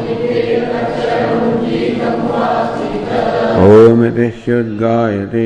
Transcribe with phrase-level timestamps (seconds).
[3.61, 5.41] ओमिति ह्युद्गायति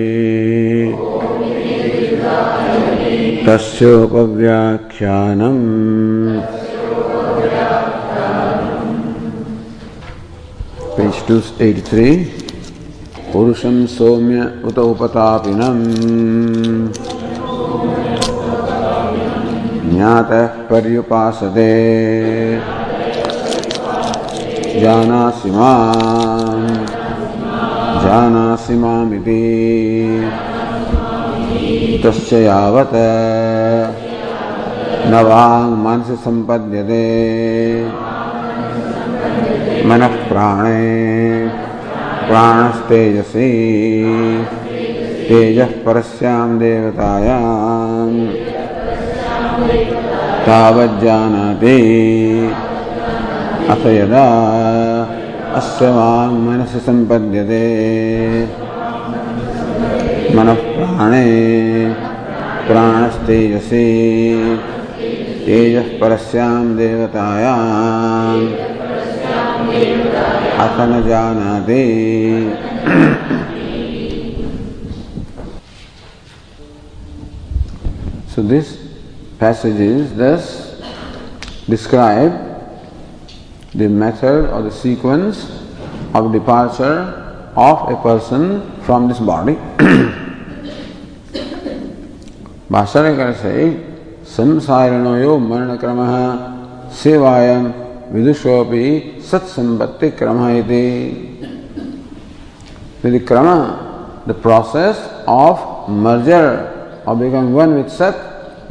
[3.48, 4.46] तस्योपव्याख्यानम्।
[10.98, 12.16] Page two eighty three
[13.34, 15.84] पुरुषं सौम्य उत उपतापिनम्।
[19.92, 21.72] ज्ञातः पर्युपासते।
[24.82, 26.15] जानासि माम्।
[28.06, 29.32] जानासि मामिति।
[32.04, 32.94] तस्य यावत्
[35.08, 37.04] न वाङ्मनसि सम्पद्यते।
[39.88, 40.86] मनः प्राणे।
[42.28, 43.56] प्राणस्तेजसि।
[45.30, 48.28] तेजः परस्यां देवतायां
[50.46, 51.82] तावज्जानाति।
[53.70, 54.65] अथ यदा
[55.56, 57.66] अस्य वाङ्मनसि सम्पद्यते
[60.36, 61.26] मनः प्राणे
[62.68, 63.86] प्राणस्तेजसि।
[65.46, 68.46] तेजः परस्यां देवतायाम्
[70.66, 71.86] अथ न जानाति।
[78.36, 78.68] So this
[79.40, 80.12] passage is
[83.76, 85.64] the method or the sequence
[86.14, 89.56] of departure of a person from this body.
[92.72, 93.56] भाष्यकर से
[94.36, 96.00] संसारिणो यो मरण क्रम
[97.02, 97.66] सेवायम
[98.14, 98.86] विदुषोपि
[99.32, 100.40] सत्संपत्ति क्रम
[103.12, 108.16] the krama, the process of merger of becoming one with Sat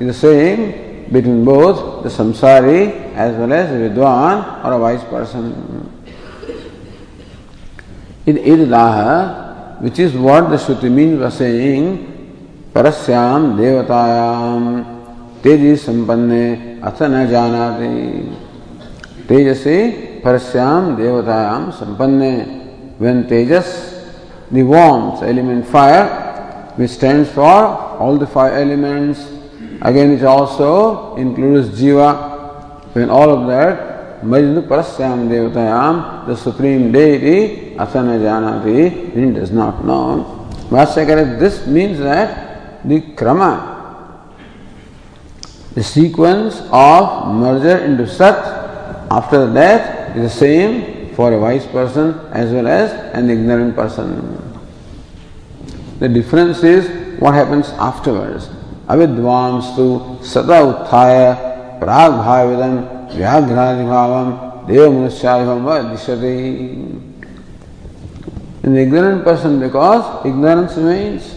[0.00, 5.04] is the same between both the samsari as well as the vidwan or a wise
[5.04, 5.90] person.
[8.26, 14.94] In Iddaha, which is what the Shruti means by saying Parasyam Devatayam,
[15.44, 16.44] संपन्ने
[16.88, 17.88] अथ न जानाति
[19.28, 19.76] Tejasi
[20.24, 22.34] परस्याम देवतायाम संपन्ने
[22.98, 23.68] when tejas
[24.50, 29.33] the warmth element fire which stands for all the five elements
[29.82, 37.74] again it also includes jiva when all of that into parasyam devatayam the supreme deity
[37.76, 40.40] asana janati he does not know
[40.70, 43.74] Bhashyakara, this means that the krama
[45.74, 48.38] the sequence of merger into Sat
[49.10, 54.40] after death is the same for a wise person as well as an ignorant person.
[55.98, 58.48] The difference is what happens afterwards.
[60.64, 62.74] Utthaya prag bhavidam
[63.10, 64.28] vyagradi bhavam
[64.66, 67.12] deva manusyadibham vadishyati.
[68.64, 71.34] In the ignorant person because ignorance remains.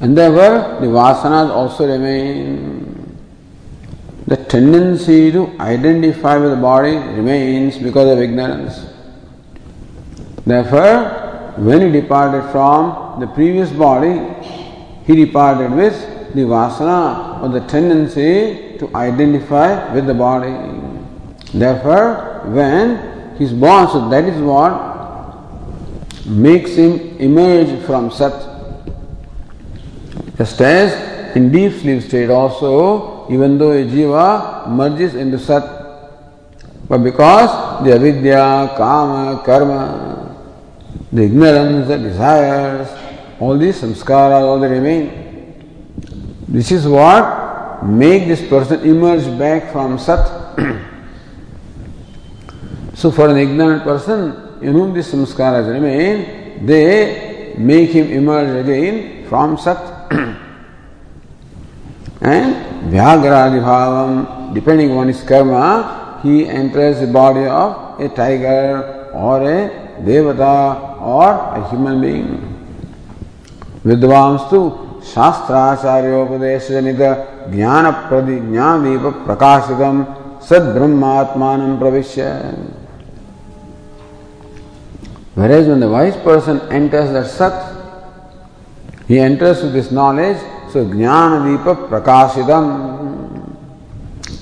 [0.00, 2.86] And therefore, the vasanas also remain.
[4.26, 8.86] The tendency to identify with the body remains because of ignorance.
[10.46, 14.20] Therefore, when he departed from the previous body,
[15.10, 15.94] he departed with
[16.34, 20.54] the vasana or the tendency to identify with the body.
[21.52, 24.88] Therefore, when he is born, so that is what
[26.26, 28.50] makes him emerge from Sat
[30.40, 35.62] just as in deep sleep state also, even though a jiva merges into sat,
[36.88, 40.34] but because the avidya, kama, karma,
[41.12, 42.88] the ignorance, the desires,
[43.40, 45.96] all these samskaras, all they remain.
[46.46, 50.28] This is what make this person emerge back from sat.
[52.94, 59.26] so for an ignorant person in whom these samskaras remain, they make him emerge again
[59.26, 60.12] from sat.
[62.20, 69.70] and Vyagradi depending on his karma, he enters the body of a tiger or a
[70.02, 72.59] devata or a human being.
[73.86, 74.60] विद्वांस्तु
[75.12, 77.02] शास्त्राचार्योपदेश जनित
[77.54, 80.04] ज्ञान प्रदि दीप प्रकाशितम
[80.48, 82.28] सद ब्रह्मात्मान प्रविश्य
[85.34, 87.76] Whereas when the wise person enters that sat,
[89.06, 90.38] he enters with this knowledge
[90.72, 92.64] So Jnana Deepa Prakashidam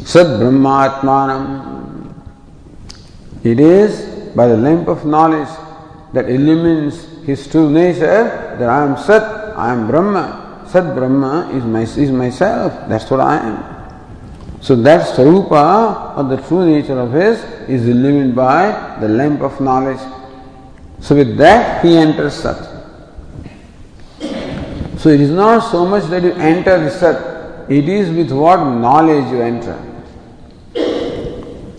[0.05, 2.13] Sad Brahmatmanam.
[3.45, 5.49] It is by the lamp of knowledge
[6.13, 10.65] that illumines his true nature that I am Sat, I am Brahma.
[10.67, 13.79] Sat Brahma is, my, is myself, that's what I am.
[14.61, 19.61] So that Sarupa or the true nature of his is illumined by the lamp of
[19.61, 20.01] knowledge.
[21.01, 22.57] So with that he enters Sat.
[24.99, 29.31] So it is not so much that you enter Sat, it is with what knowledge
[29.31, 29.85] you enter.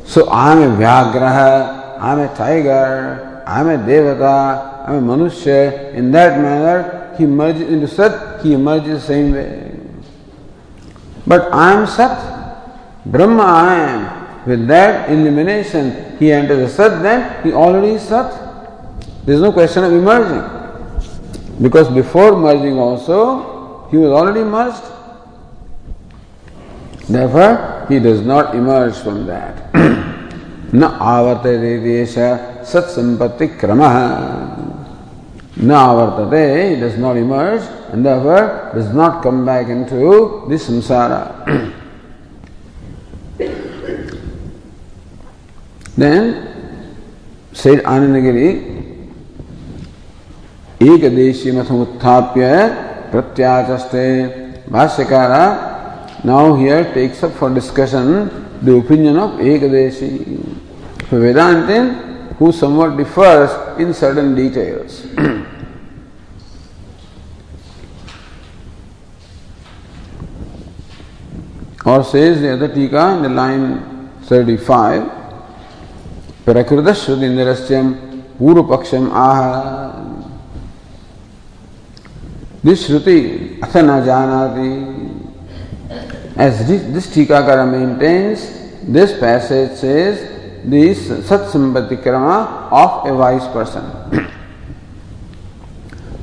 [0.05, 5.09] So I am a Vyagraha, I am a tiger, I am a Devata, I am
[5.09, 5.95] a Manushya.
[5.95, 9.75] In that manner, he merges into Sat, he emerges the same way.
[11.25, 14.45] But I am Sat, Brahma I am.
[14.45, 18.29] With that illumination, he enters the Sat, then he already is Sat.
[19.25, 20.45] There is no question of emerging.
[21.59, 24.83] Because before merging also, he was already merged.
[27.09, 29.73] Therefore, he does not emerge from that.
[30.73, 32.15] न आवर्तते देश
[32.71, 33.81] सत्संपत्ति क्रम।
[35.61, 36.43] न आवर्तते
[36.81, 37.61] does not emerge
[37.93, 38.25] and there
[38.75, 41.11] does not come back into this samsara
[45.99, 46.33] then
[47.61, 48.47] said Anandagiri
[50.89, 52.51] एक देशी मत उत्थाप्य
[53.11, 54.05] प्रत्याचस्ते
[54.71, 55.31] भाष्यकार
[56.25, 58.07] now here takes up for discussion
[58.63, 60.11] the opinion of एकदेशी
[61.13, 61.95] Vedantin
[62.39, 65.05] who somewhat differs in certain details.
[71.85, 73.65] or says the other tika in the line
[74.23, 75.03] 35
[76.45, 77.87] prakrita shrutindrasyam
[78.37, 79.89] purupaksham aha
[82.61, 85.18] This Shruti Atha na janati.
[86.39, 88.39] As this, this Tikakara maintains,
[88.87, 93.83] this passage says this Satsambati Krama of a wise person.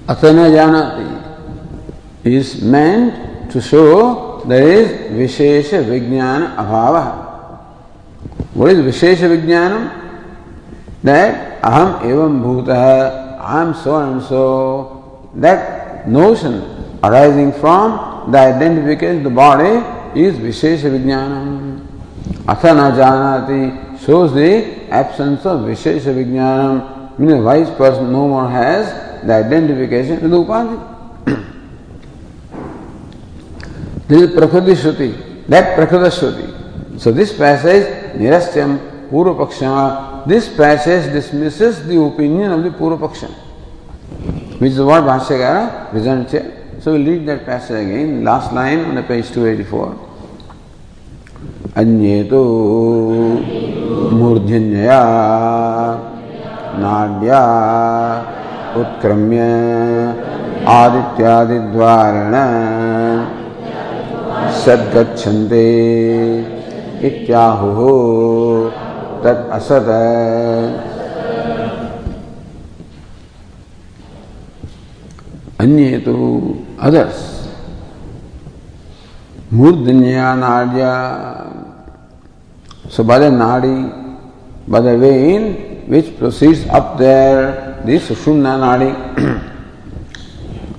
[0.08, 7.60] Atha na janati is meant to show there is Vishesha Vijnana Abhava.
[8.54, 9.92] What is Vishesha Vijnanam?
[11.02, 15.28] That Aham Evam Bhutaha, I am so and so.
[15.34, 21.86] That notion arising from the identification of the body Vijnanam.
[22.46, 29.24] Athana Janati shows the absence of Vishesha Vijnanam, meaning a wise person no more has
[29.26, 30.92] the identification with the Upadhi.
[34.08, 37.00] this is Prakriti Shruti, that Prakriti Shruti.
[37.00, 43.30] So this passage, Nirastyam, Purva this passage dismisses the opinion of the Purva
[44.60, 46.52] which is what Bhashyakara presents here.
[46.80, 50.05] So we'll read that passage again, last line on the page 284.
[51.76, 52.42] अन्ये तो
[54.12, 55.00] मूर्धन्यया
[56.82, 57.40] नाड्या
[58.80, 59.40] उत्क्रम्य
[60.68, 62.34] आदित्यादिद्वारेण
[64.62, 65.66] सद्गच्छन्ते
[67.08, 67.80] इत्याहुः
[69.24, 69.92] तत् असत्।
[75.60, 76.16] अन्य तो
[76.80, 77.24] others.
[79.52, 80.92] मूर्धन्या नाड्या
[82.88, 84.18] So by the nadi,
[84.68, 88.92] by the vein which proceeds up there, this Sushumna nadi,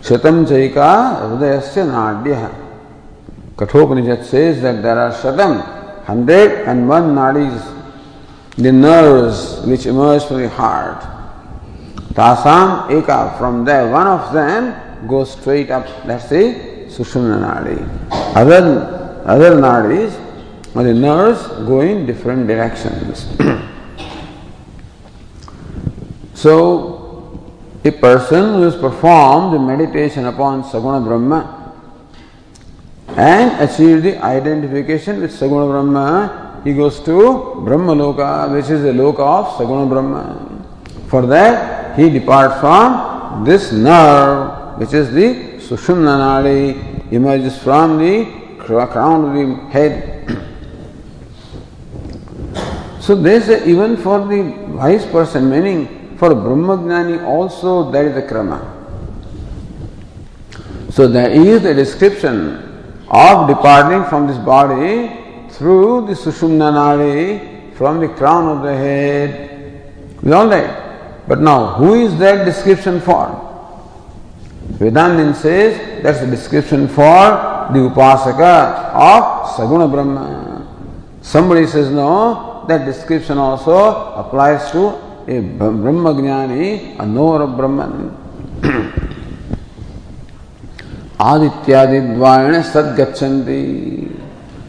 [0.01, 2.63] Shatam Chaika Hridayasya Nadya.
[3.57, 7.61] Kathopanishad says that there are Shatam, hundred and one nadis,
[8.55, 11.01] the nerves which emerge from the heart.
[12.13, 17.77] Tasam Eka, from there one of them goes straight up, that's the Sushumna nadi.
[18.35, 20.26] Other, other nadis
[20.83, 23.25] the nerves go in different directions.
[26.33, 26.97] so,
[27.83, 31.73] a person who has performed the meditation upon Saguna Brahma
[33.07, 38.91] and achieved the identification with Saguna Brahma, he goes to Brahma Loka, which is the
[38.91, 40.65] Loka of Saguna Brahma.
[41.07, 48.25] For that, he departs from this nerve, which is the Sushumna Nadi, emerges from the
[48.59, 50.16] crown of the head
[53.07, 54.41] so they say even for the
[54.75, 58.59] wise person, meaning for Brahmagnani also there is a krama.
[60.91, 62.57] So there is a description
[63.07, 70.19] of departing from this body through the Sushumna Nadi from the crown of the head.
[70.21, 71.23] We all right.
[71.29, 73.25] But now, who is that description for?
[74.79, 80.67] Vedantin says that's the description for the Upasaka of Saguna Brahma.
[81.21, 84.87] Somebody says no, that description also applies to
[85.27, 88.11] a Brahmagnani, a knower of Brahman.
[91.19, 94.13] Adityadidvayana Sadgachanti.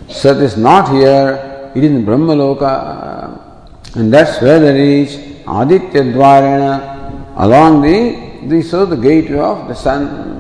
[0.08, 3.44] Sat is not here, it is in Brahmaloka.
[3.94, 5.02] And that's where they
[5.46, 10.37] Aditya Dvarana along the, the so the gateway of the sun.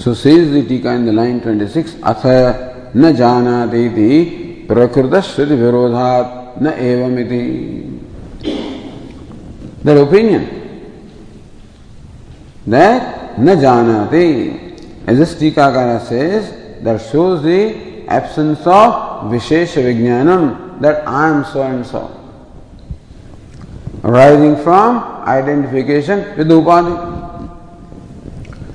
[0.00, 6.72] So says the Tika in the line 26, Atha na janati prakrita shruti virodhat na
[6.72, 8.00] evamiti.
[9.84, 10.48] Their opinion
[12.66, 21.06] that na janati, as this Tikakara says, that shows the absence of Vishesha Vijnanam, that
[21.06, 22.10] I am so and so.
[24.02, 24.96] Arising from
[25.28, 27.29] identification with Upadhi.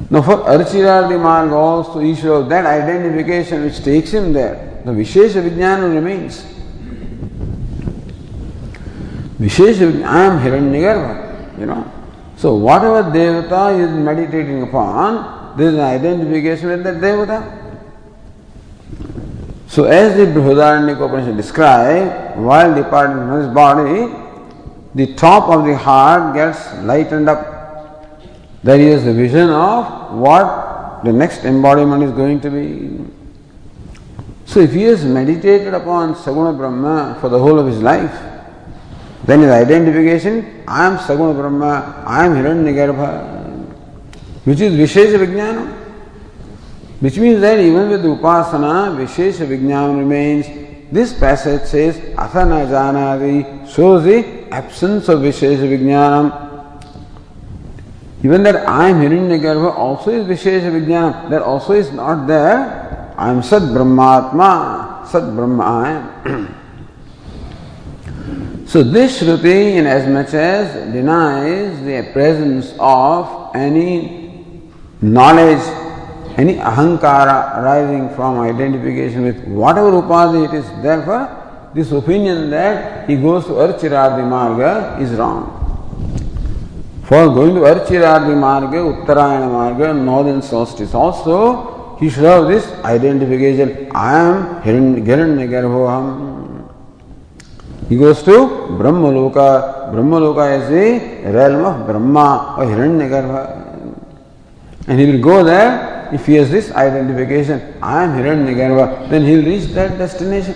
[0.10, 5.94] Now for Archirardi Marg also Ishvara, that identification which takes him there, the Vishesha Vijnana
[5.94, 6.44] remains.
[9.40, 11.92] Vishesha Vijnana, I am Hiranyagarbha, you know.
[12.38, 17.64] So whatever Devata is meditating upon, there is an identification with that Devata.
[19.68, 24.14] So as the Brihadaranyaka Upanishad describe, while departing from his body,
[24.94, 27.55] the top of the heart gets lightened up
[28.66, 32.98] there is a vision of what the next embodiment is going to be.
[34.46, 38.12] So if he has meditated upon Saguna Brahma for the whole of his life,
[39.26, 43.68] then his identification, I am Saguna Brahma, I am Hiranyagarbha,
[44.46, 45.72] which is Vishesha Vijnana.
[47.02, 50.48] Which means that even with Upasana, Vishesha Vijnana remains.
[50.92, 56.45] This passage says, Athana Janadi shows the absence of Vishesha Vijnanam
[58.26, 61.30] even that I am Hiranyagarbha also is Vishesha Vijnana.
[61.30, 63.14] That also is not there.
[63.16, 65.06] I am Sat Brahmatma.
[65.06, 66.56] Sat Brahma I am.
[68.68, 74.72] so this Shruti, in as much as denies the presence of any
[75.04, 75.62] knowledge,
[76.36, 81.30] any ahankara arising from identification with whatever upadhi it is, therefore
[81.76, 85.65] this opinion that he goes to Archirardi Marga is wrong.
[87.08, 93.92] For going to Archirardi Marga, Uttarayana Marga, Northern Solstice also, he should have this identification.
[93.94, 96.68] I am Hiranyagarbhoham.
[97.90, 99.92] He goes to Brahmaloka.
[99.94, 101.00] Brahmaloka is the
[101.32, 103.62] realm of Brahma or Hiranyagarbha.
[104.88, 107.62] And he will go there if he has this identification.
[107.84, 109.10] I am Hiranyagarbha.
[109.12, 110.56] Then he will reach that destination.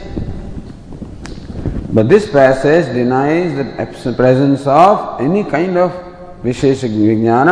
[1.93, 6.08] But this passage denies the presence of any kind of
[6.43, 7.49] विशेष विज्ञान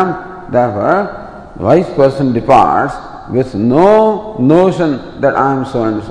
[1.62, 3.88] wise person depart with no
[4.41, 4.91] notion
[5.22, 6.01] that I am so and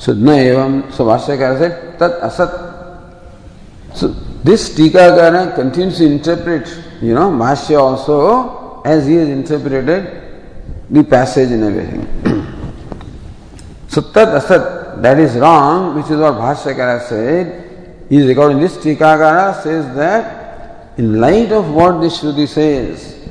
[0.00, 1.68] so न एवं सुभाष्यकार say
[2.00, 2.62] तत् असत
[4.46, 6.68] this टीकाकार continues interpret
[7.04, 8.18] you know भाष्य also
[8.86, 10.08] as he is interpreted
[10.92, 12.42] the passage in everything
[13.94, 14.72] so तत् असत
[15.02, 17.65] that is wrong which is or भाष्यकार said
[18.08, 23.28] said, is according to this Tikakara says that in light of what this Shruti says,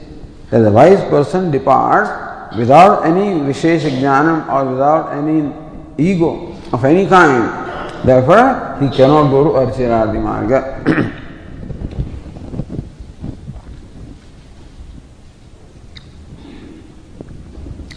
[0.49, 5.51] that the wise person departs without any Vishesh Jnanam or without any
[5.97, 7.63] ego of any kind.
[8.05, 11.21] Therefore, he cannot go to Archiradi Marga.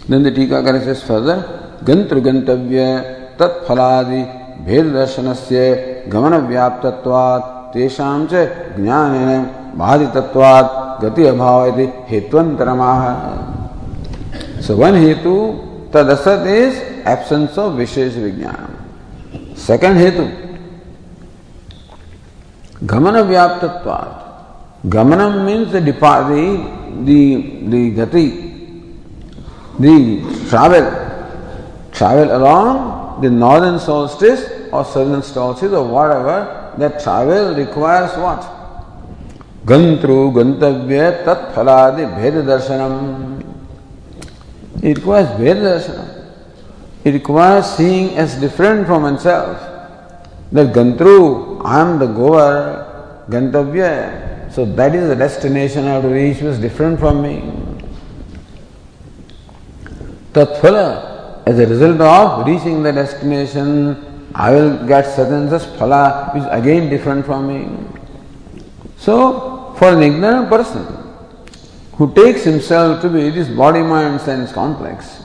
[0.08, 1.54] then the Tikakara says further,
[1.84, 2.84] गंत्र गंतव्य
[3.38, 5.64] तत्फलादि भेद दर्शन से
[6.12, 8.44] गमन व्याप्तत्वात् तेषां च
[8.76, 9.42] ज्ञानेन
[9.78, 11.78] बाधितत्वात् गति अभाव
[12.10, 13.02] हेत्वंतरमाह
[14.66, 15.34] सो वन हेतु,
[15.94, 16.76] तदसत इज़
[17.08, 20.26] एब्सेंस ऑफ़ विशेष विज्ञान सेकंड हेतु
[22.92, 26.26] गमन व्याप्तत्वात् गमनम means the depart
[27.06, 27.18] the
[27.70, 28.26] the गति
[29.80, 29.98] the
[30.50, 30.90] travel
[31.92, 38.40] travel along the northern solstice or southern solstice or whatever, that travel requires what?
[39.64, 43.44] Gantru, Gantavya, Tat Phaladi, Bheda Darshanam.
[44.82, 46.14] It requires Bheda Darshanam.
[47.04, 49.58] It requires seeing as different from oneself.
[50.52, 54.52] That Gantru, I am the goer, Gantavya.
[54.52, 57.52] So that is the destination I have to reach, is different from me.
[60.32, 61.07] Tatphala,
[61.48, 63.68] as a result of reaching the destination,
[64.34, 67.60] I will get certain such phala which is again different from me.
[68.98, 70.84] So, for an ignorant person
[71.96, 75.22] who takes himself to be this body mind sense complex,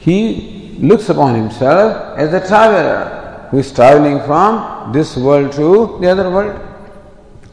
[0.00, 6.10] he looks upon himself as a traveler who is traveling from this world to the
[6.10, 6.58] other world.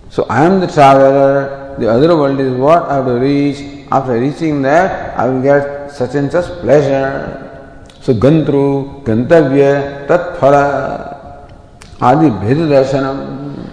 [0.10, 3.60] So I am the traveler, the other world is what I have to reach.
[3.92, 7.47] After reaching that, I will get such and such pleasure.
[8.08, 11.52] So Gantru, Gantavya, Tatphala,
[12.00, 13.68] Adi Bheda Darshanam.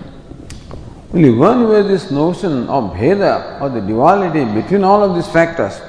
[1.14, 5.80] Only one way this notion of Bheda or the duality between all of these factors,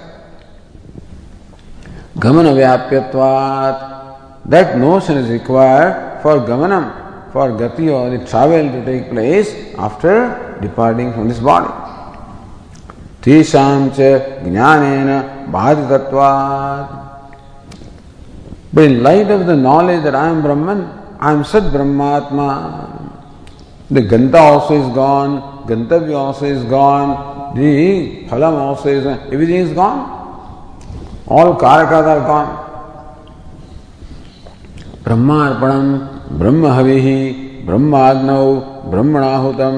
[2.18, 9.10] Gamana Vyapyatvat, that notion is required for Gamanam, for Gati or the travel to take
[9.10, 11.74] place after departing from this body.
[13.26, 14.00] तेषां च
[14.46, 15.10] ज्ञानेन
[15.50, 17.05] बाधितत्वात्
[18.76, 20.82] But in light of the knowledge that I am Brahman,
[21.18, 23.14] I am Sat Brahmatma,
[23.90, 29.56] the Ganta also is gone, Gantavya also is gone, the Phalam also is gone, everything
[29.56, 30.12] is gone.
[31.28, 32.62] All Karakas are gone.
[35.06, 35.90] ब्रह्मार्पणम
[36.40, 37.02] ब्रह्म हवि
[37.66, 38.46] ब्रह्माग्नौ
[38.92, 39.76] ब्रह्मणाहुतम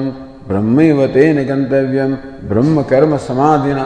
[0.48, 2.14] ब्रह्मैव तेन गंतव्यम
[2.48, 3.84] ब्रह्म कर्म समाधिना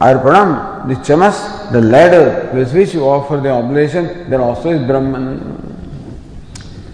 [0.00, 5.38] Arpanam, the chamas, the ladder with which you offer the oblation, that also is Brahman.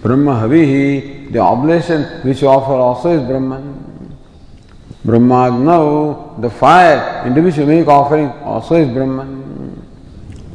[0.01, 4.17] Brahma Havihi, the oblation which you offer also is Brahman.
[5.05, 9.85] Brahmagnav, the fire into which you make offering also is Brahman.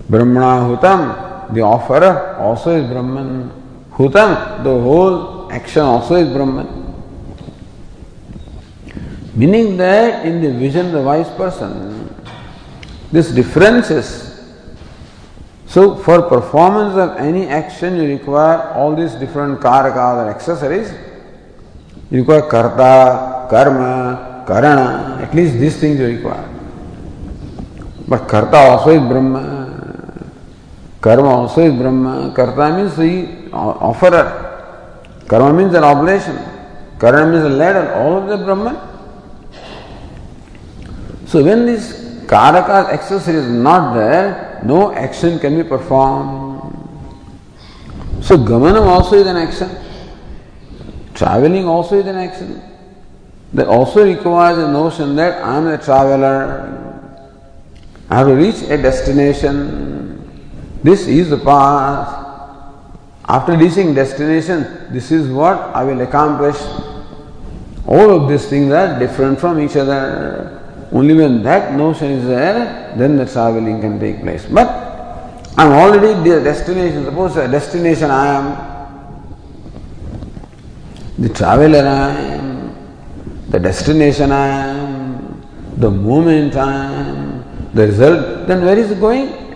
[0.09, 3.50] Brahmana Hutam, the offerer also is Brahman.
[3.92, 6.94] Hutam, the whole action also is Brahman.
[9.35, 12.06] Meaning that in the vision the wise person,
[13.12, 14.33] this differences.
[15.66, 20.92] So, for performance of any action, you require all these different karakas or accessories.
[22.11, 26.49] You require karta, karma, karana, at least these things you require.
[28.09, 30.23] But karta also is Brahma.
[31.01, 32.33] Karma also is Brahma.
[32.35, 34.45] Karta means the offerer.
[35.27, 36.37] Karma means an oblation.
[36.99, 37.92] Karana means a ladder.
[37.95, 38.77] All of the Brahman.
[41.27, 46.46] So when this Karaka's accessory is not there, no action can be performed.
[48.20, 49.70] So Gamanam also is an action.
[51.14, 52.62] Traveling also is an action.
[53.52, 56.82] That also requires a notion that I am a traveler.
[58.10, 60.20] I have to reach a destination.
[60.82, 62.24] This is the path.
[63.28, 66.56] After reaching destination, this is what I will accomplish.
[67.86, 70.56] All of these things are different from each other.
[70.92, 74.46] Only when that notion is there, then the traveling can take place.
[74.46, 74.68] But
[75.57, 77.05] I'm already the destination.
[77.05, 78.46] Suppose the destination I am,
[81.18, 82.75] the traveler I am,
[83.49, 85.42] the destination I am,
[85.77, 89.46] the moment I am, the result, then where is it going?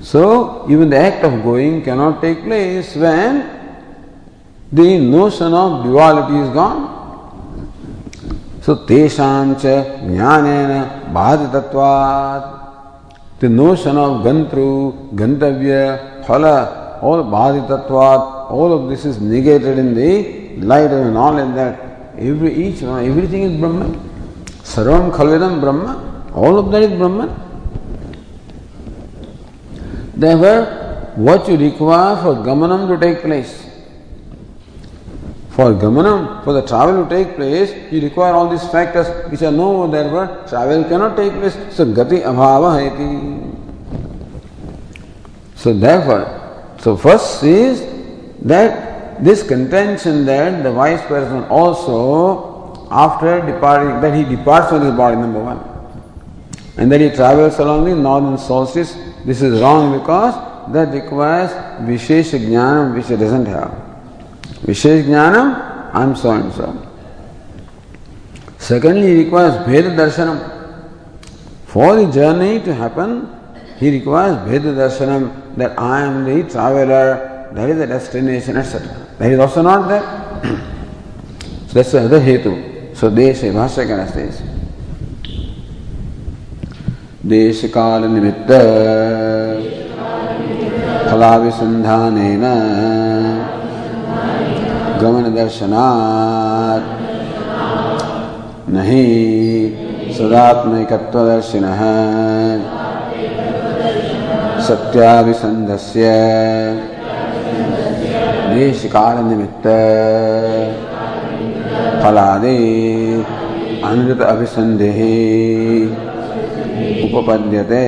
[0.00, 3.60] So, even the act of going cannot take place when
[4.72, 7.01] the notion of duality is gone.
[8.62, 12.58] Tesham cha jnanena bhaditvatvat.
[13.40, 20.64] The notion of gantru, gantavya, phala, all bhaditvatvat, all of this is negated in the
[20.64, 23.94] light of knowledge that every each one, everything is Brahman.
[24.62, 26.30] Sarvam khalvidam Brahma.
[26.34, 27.30] All of that is Brahman.
[30.14, 33.66] Therefore, what you require for Gamanam to take place,
[35.52, 39.52] for Gamanam, for the travel to take place, you require all these factors which are
[39.52, 41.52] no therefore travel cannot take place.
[41.76, 43.52] So Gati Abhava Haiti.
[45.54, 47.82] So therefore, so first is
[48.40, 54.94] that this contention that the wise person also after departing that he departs from his
[54.94, 55.60] body number one
[56.78, 60.34] and that he travels along the northern solstice this is wrong because
[60.72, 61.50] that requires
[61.86, 63.91] Vishesh Jnanam which he doesn't have.
[64.66, 65.52] विशेष ज्ञानम
[65.98, 66.72] I so and so
[68.68, 70.38] secondly requires भेद दर्शनम
[71.68, 73.20] for the journey to happen
[73.80, 75.24] he requires भेद दर्शनम
[75.58, 77.14] that I am the traveller
[77.54, 80.04] that is the destination etcetera that is also not that
[81.74, 82.54] that's other हेतु
[83.00, 84.42] so देश भाष्य कर देश
[87.28, 88.52] देश काल निमित्त
[91.06, 92.18] फलाभिसंधान
[95.02, 97.02] गमन दर्शनात्।
[98.70, 99.70] नहीं
[100.14, 101.80] सदात्मकत्वदर्शिनः।
[104.62, 106.02] सत्याभिसन्धस्य।
[108.54, 109.62] देशकालनिमित्त।
[112.02, 113.26] फलादि
[113.84, 115.00] अनुत अभिसन्धिः
[117.04, 117.86] उपपद्यते।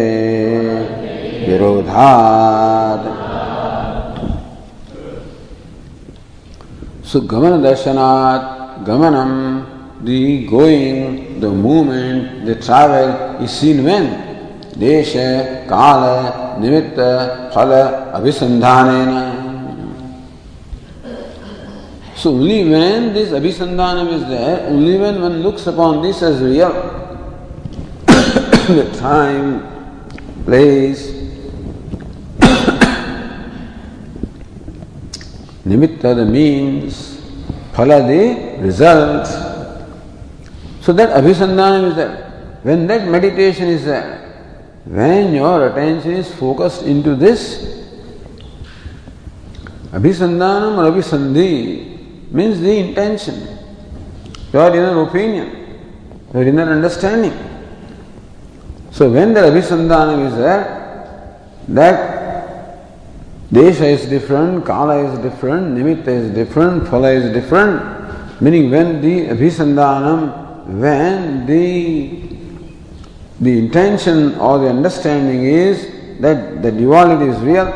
[1.48, 3.23] विरोधात्।
[7.14, 14.05] So Gamana Darshanat, Gamanam, the going, the movement, the travel is seen when?
[14.72, 19.31] Desha, Kala, Nimitta, Phala, Abhisandhanena.
[22.16, 26.72] So only when this Abhisandhanam is there, only when one looks upon this as real,
[28.74, 29.62] the time,
[30.44, 31.13] place,
[35.66, 37.20] nimitta the means,
[37.72, 39.27] phala the result.
[40.81, 42.61] So that abhisandhanam is there.
[42.62, 44.20] When that meditation is there,
[44.85, 47.85] when your attention is focused into this,
[49.92, 53.59] abhisandhanam or abhisandhi means the intention,
[54.53, 55.81] your inner opinion,
[56.33, 57.33] your inner understanding.
[58.90, 60.81] So when the abhisandhanam is there,
[61.68, 62.13] that
[63.55, 67.81] Desha is different, Kala is different, Nimitta is different, Phala is different.
[68.40, 72.11] Meaning when the Abhisandhanam, when the,
[73.40, 75.87] the intention or the understanding is
[76.21, 77.67] that the duality is real,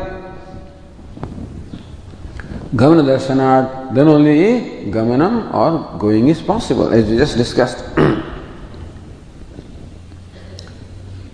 [2.75, 7.77] Gamana then only Gamanam or going is possible, as we just discussed.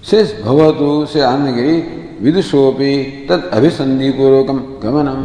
[0.03, 2.91] Says Bhavatu, say Annagiri, विदुषोपि
[3.29, 5.21] तत् अभिसंधिपूर्वकम गमनम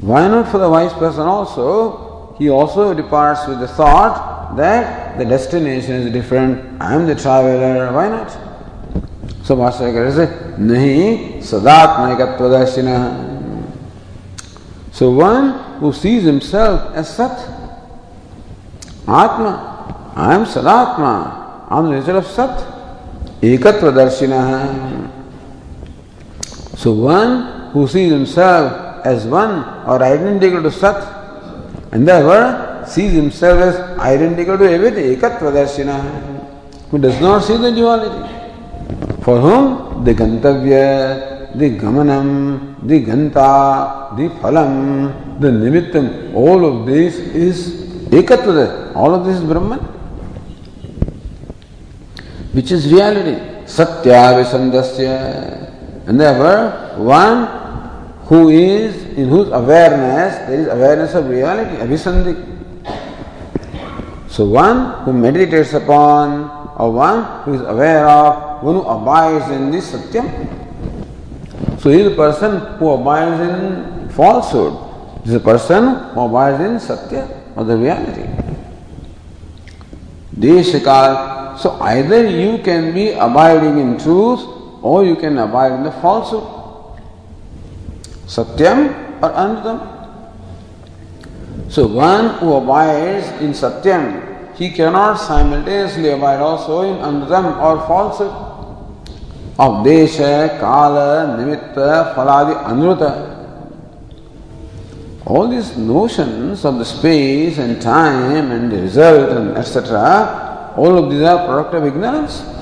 [0.00, 2.36] Why not for the wise person also?
[2.38, 6.80] He also departs with the thought that the destination is different.
[6.80, 7.92] I am the traveler.
[7.92, 8.30] Why not?
[9.42, 13.26] So Bhashyakara says, Nahi sadatmaikatvadarshina.
[14.92, 17.38] So one who sees himself as Sat,
[19.06, 22.56] Atma, I am Sadatma, I am the nature of Sat,
[23.40, 25.17] Ekatvadarshina.
[26.78, 31.02] So one who sees himself as one or identical to Sat,
[31.90, 35.98] and therefore sees himself as identical to everything, Ekatvadarshina,
[36.90, 38.22] who does not see the duality.
[39.24, 40.04] For whom?
[40.04, 48.94] The Gantavya, the Gamanam, the Ganta, the Phalam, the Nimittam, all of this is Ekatva.
[48.94, 49.80] All of this is Brahman.
[52.52, 53.66] Which is reality.
[53.66, 55.67] Satya Visandasya.
[56.08, 57.46] And therefore, one
[58.28, 62.56] who is, in whose awareness, there is awareness of reality, Abhisandhi.
[64.28, 69.70] So one who meditates upon, or one who is aware of, one who abides in
[69.70, 70.26] this satyam.
[71.80, 75.24] So he is a person who abides in falsehood.
[75.24, 78.24] He is a person who abides in satya, or the reality.
[80.38, 81.58] Deshakal.
[81.58, 84.57] So either you can be abiding in truth,
[84.88, 86.48] or you can abide in the falsehood.
[88.34, 88.80] Satyam
[89.22, 89.78] or Anudam.
[91.70, 98.32] So one who abides in Satyam, he cannot simultaneously abide also in Anudam or falsehood
[99.58, 103.12] of Desha, Kala, Nimitta, Faladi, Anruta.
[105.26, 111.10] All these notions of the space and time and the result and etc., all of
[111.10, 112.57] these are product of ignorance.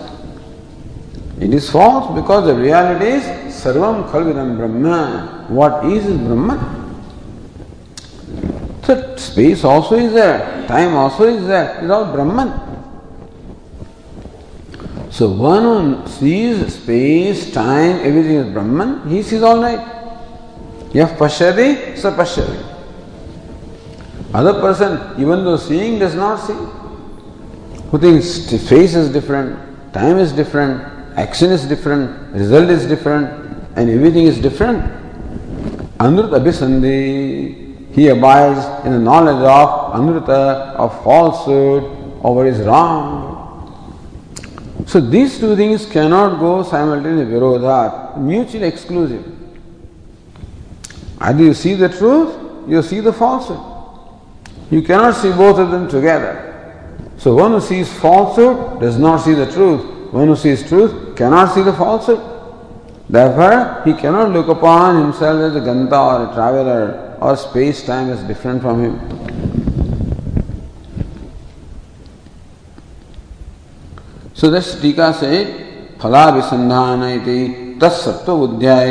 [1.38, 3.22] It is false because the reality is
[3.52, 5.44] Sarvam Khalvidam Brahma.
[5.48, 6.84] What is is Brahman.
[8.84, 11.80] So space also is there, time also is there.
[11.82, 12.62] It's all Brahman.
[15.10, 19.80] So one who sees space, time, everything is Brahman, he sees all right.
[20.92, 22.64] Yaf pashyati, sa pashyati.
[24.32, 26.54] Other person, even though seeing, does not see.
[27.90, 29.58] Who thinks face is different,
[29.92, 33.28] time is different, action is different, result is different,
[33.76, 34.82] and everything is different.
[35.98, 41.84] Anurut abhisandhi he abides in the knowledge of anurta, of falsehood,
[42.22, 43.32] of what is wrong.
[44.86, 49.24] So these two things cannot go simultaneously, virodha, mutually exclusive.
[51.20, 53.60] Either you see the truth, you see the falsehood.
[54.70, 56.42] You cannot see both of them together.
[57.16, 60.12] So one who sees falsehood does not see the truth.
[60.12, 62.20] One who sees truth cannot see the falsehood.
[63.08, 68.10] Therefore, he cannot look upon himself as a ganta or a traveler or space time
[68.10, 69.26] is different from him.
[74.34, 78.84] So this Tika said, Phala Visandhana iti tasattva buddhya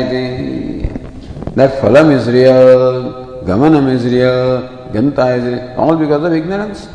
[1.54, 6.88] That phalam is real, gamanam is real, ganta is real, all because of ignorance.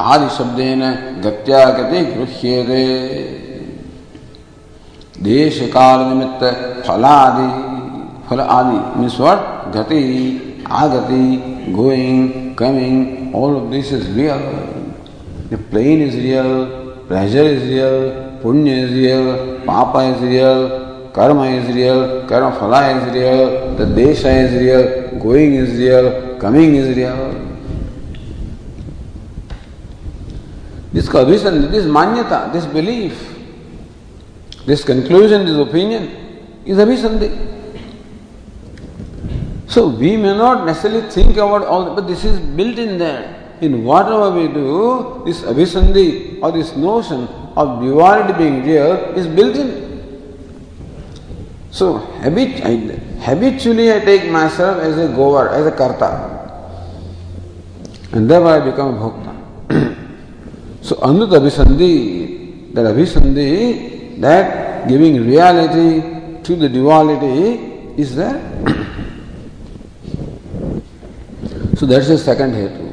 [0.00, 0.58] आदि शब्द
[1.24, 2.62] गत्यागति गृह्य
[5.22, 6.44] देश काल निमित्त
[6.86, 7.48] फलादि
[8.28, 9.18] फल आदि means
[9.76, 10.00] गति,
[10.72, 11.24] आगति
[11.72, 12.28] going
[12.58, 14.42] coming all of this is real
[15.52, 16.50] the plane is real
[17.08, 18.08] pleasure is real
[18.42, 19.32] पुण्य is real
[19.66, 20.66] पाप इज़ रियल
[21.16, 23.46] कर्म इज़ रियल कर्म फला इज़ रियल
[23.78, 26.10] द देश is real going is real
[26.42, 27.51] coming is real
[30.92, 33.32] this cognition this manyata this belief
[34.64, 36.04] This conclusion, this opinion
[36.64, 37.30] is abhisandhi.
[39.66, 43.56] So we may not necessarily think about all, but this is built in there.
[43.60, 47.26] In whatever we do, this abhisandhi or this notion
[47.56, 49.82] of duality being real is built in.
[51.72, 52.76] So habit, I,
[53.20, 56.28] habitually I take myself as a goer, as a karta.
[58.12, 59.98] And thereby I become a bhokta.
[60.82, 66.02] so anut abhisandhi, that abhisandhi that giving reality
[66.42, 68.40] to the duality is there.
[71.76, 72.92] so that's the second hetu.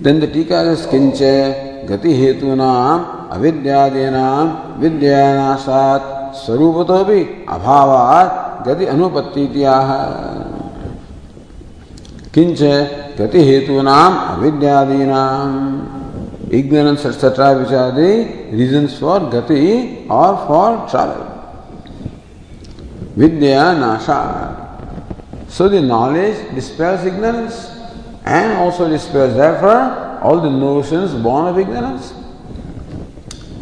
[0.00, 10.00] Then the tika is kinche gati hetu naam avidyadinam vidyanasat sarupatopi abhavat gati anupatityaha.
[12.32, 15.97] Kinche gati hetu naam avidyadinam
[16.50, 21.34] ignorance, etc., which are the reasons for gati or for travel.
[23.16, 24.68] Vidya nasha.
[25.48, 27.70] So the knowledge dispels ignorance
[28.24, 32.14] and also dispels therefore all the notions born of ignorance.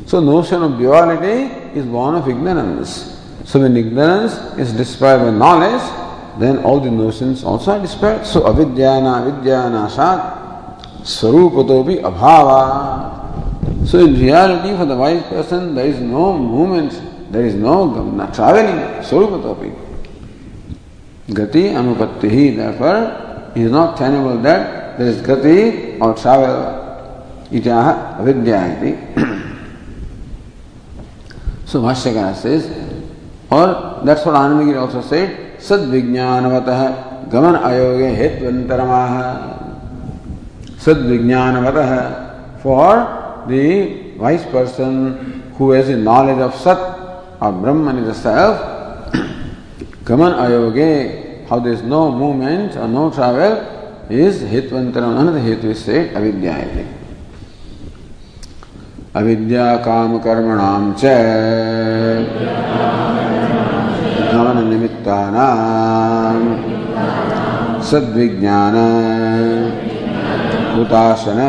[0.06, 3.18] So notion of duality is born of ignorance.
[3.44, 5.82] So when ignorance is dispelled by knowledge,
[6.38, 8.26] then all the notions also are dispelled.
[8.26, 10.35] So avidyana vidyana shat
[11.06, 12.48] स्वरूप तो भी अभाव।
[13.86, 16.92] So in reality for the wise person there is no movement
[17.32, 17.74] there is no
[18.16, 18.26] ना
[19.08, 19.70] स्वरूप तो भी
[21.34, 22.72] गति अनुपत्ति ही there
[23.58, 24.60] is not tenable that
[24.98, 25.58] there is गति
[26.02, 28.60] और ट्रैवल इतिहास अविद्या
[31.72, 32.58] सो भाष्यकार say
[33.52, 33.66] or
[34.06, 35.28] that's what Anandagiri also said
[35.68, 36.80] सद विज्ञानवतः
[37.32, 38.44] गमन अयोगे हेतु
[40.86, 40.86] Hetvantaramaha.
[40.86, 46.78] Sad Vijnanavatah for the wise person who has the knowledge of Sat
[47.40, 48.60] or Brahman is the self,
[50.04, 55.20] Gaman Ayoge, how there is no movement or no travel, is Hetvantaram.
[55.20, 57.04] Another Hetu is said, Avidya.
[59.16, 61.04] अविद्या काम कर्मणाम च
[64.32, 66.42] गमन निमित्तानाम
[67.90, 68.76] सद्विज्ञान
[70.78, 71.40] उदासन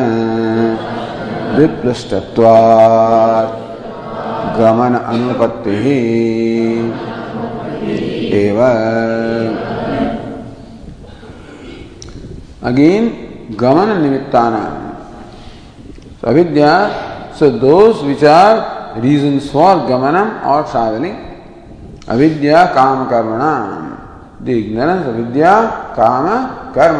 [1.57, 3.53] विप्लष्टवात्
[4.59, 5.77] गमन अनुपत्ति।
[12.63, 13.03] Again
[13.59, 14.43] गमन निमित्ता
[16.27, 16.71] अविद्या
[17.39, 18.51] से दोष विचार
[19.01, 21.15] रीजन फॉर गमनम और ट्रैवलिंग
[22.09, 23.87] अविद्या, काम कर्मणाम।
[24.45, 24.47] द
[25.07, 25.61] अविद्या
[25.99, 26.27] काम
[26.73, 26.99] कर्म।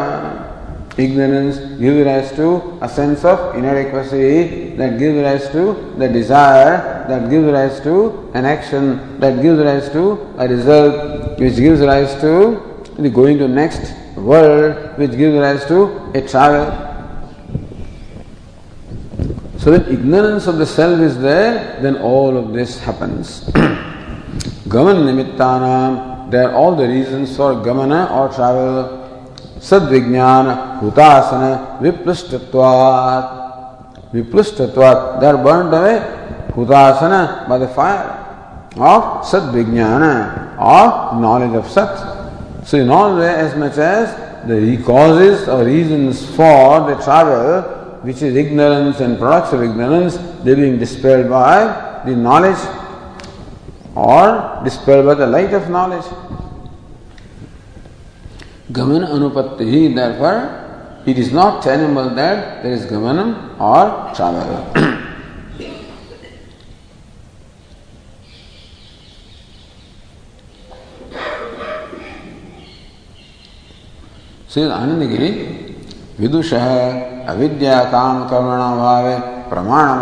[0.97, 7.29] Ignorance gives rise to a sense of inadequacy that gives rise to the desire that
[7.29, 12.83] gives rise to an action that gives rise to a result which gives rise to
[12.97, 16.87] the going to next world which gives rise to a travel
[19.67, 23.41] So when ignorance of the self is there, then all of this happens.
[24.73, 28.96] Gaman nimittanam, there are all the reasons for gamana or travel.
[30.81, 33.25] Hutasana, viplushtatvat.
[34.13, 36.01] Viplushtatvat, they are burnt away.
[36.51, 38.23] Hutasana, by the fire
[38.75, 42.65] of sadvijnana, of knowledge of sat.
[42.65, 44.15] So in all way, as much as
[44.47, 47.61] the causes or reasons for the travel
[48.01, 52.57] which is ignorance and products of ignorance, they being dispelled by the knowledge
[53.95, 56.05] or dispelled by the light of knowledge.
[58.71, 63.19] गमन अनुपत्ति ही there पर it is not animal that there is गमन
[63.63, 64.95] or travel
[74.51, 75.29] Shri Ananda Giri
[76.19, 79.09] विदुष अविद्या काम कर्मण भाव
[79.49, 79.99] प्रमाण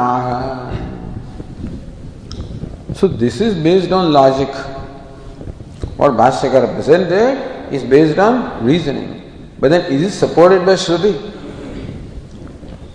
[2.96, 9.22] so this is based on logic or भाष्यकर presented is based on reasoning.
[9.60, 11.34] But then is it supported by Shruti?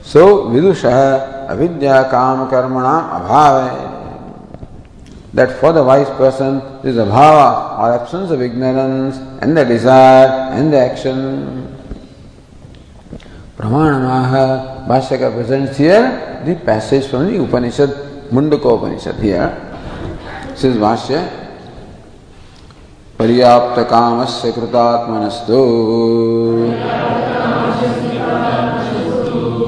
[0.03, 3.97] So Vidusha avidya kam karmana abhava.
[5.33, 10.73] That for the wise person is abhava or absence of ignorance and the desire and
[10.73, 11.77] the action.
[13.57, 17.91] Pramanamaha, Bhashyaka presents here the passage from the Upanishad,
[18.31, 19.55] Mundaka Upanishad here.
[20.57, 21.40] Says Bhashya,
[23.21, 25.59] पर्याप्त कामस्य कृतात्मनस्तु।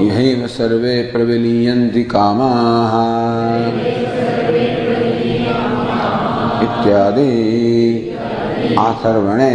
[0.03, 2.95] यहैव सर्वे प्रविलीयन्ति कामाः।
[6.63, 7.27] इत्यादि
[8.79, 9.51] आथर्वणे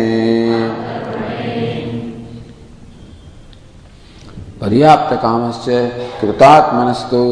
[4.60, 5.88] पर्याप्त काम से
[6.20, 7.24] कृतात्मनस्तो।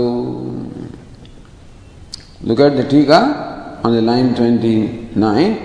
[2.48, 3.22] Look at the टीका
[3.86, 4.76] on the line twenty
[5.16, 5.56] nine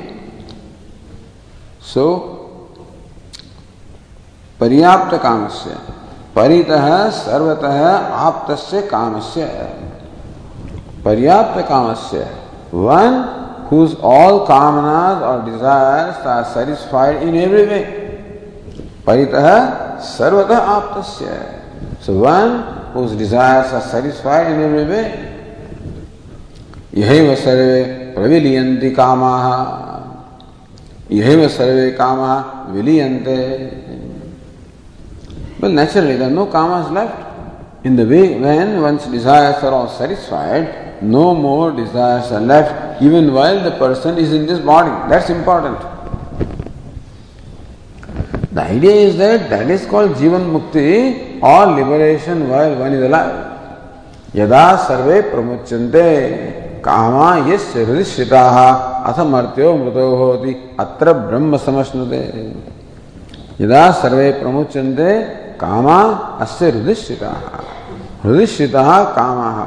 [1.94, 2.08] so
[4.60, 5.76] पर्याप्त काम से
[6.36, 7.86] परितः सर्वतः
[8.28, 9.46] आप्त काम से
[11.06, 12.26] पर्याप्त काम से
[12.74, 13.24] one
[13.72, 17.84] whose all kamanas or desires are satisfied in every way.
[19.06, 22.02] Paritah sarvata aptasya.
[22.02, 25.28] So one whose desires are satisfied in every way,
[26.94, 27.84] यहैव सर्वे
[28.16, 29.46] प्रविलियन्ति कामाः
[31.12, 32.34] यही वे सर्वे कामा
[32.74, 33.38] विलियंते
[35.62, 39.88] बट नेचुरली द नो काम is left in the way when once desires are all
[39.98, 40.68] satisfied
[41.14, 45.90] no more desires are left even while the person is in this body that's important
[48.54, 50.88] the idea is that that is called जीवन मुक्ति
[51.44, 56.08] or liberation while one is alive यदा सर्वे प्रमुच्यन्ते
[56.86, 58.58] कामा यस्य हृदिश्रिताः
[59.10, 62.22] अथ मर्त्यो मृतो होति अत्र ब्रह्म समश्नुते
[63.62, 65.10] यदा सर्वे प्रमुच्यन्ते
[65.64, 65.98] कामा
[66.46, 67.42] अस्य हृदिश्रिताः
[68.24, 69.60] हृदिश्रिताः कामाः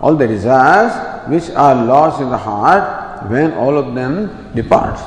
[0.00, 0.92] all the desires
[1.30, 2.84] which are lost in the heart
[3.30, 4.14] when all of them
[4.54, 4.98] depart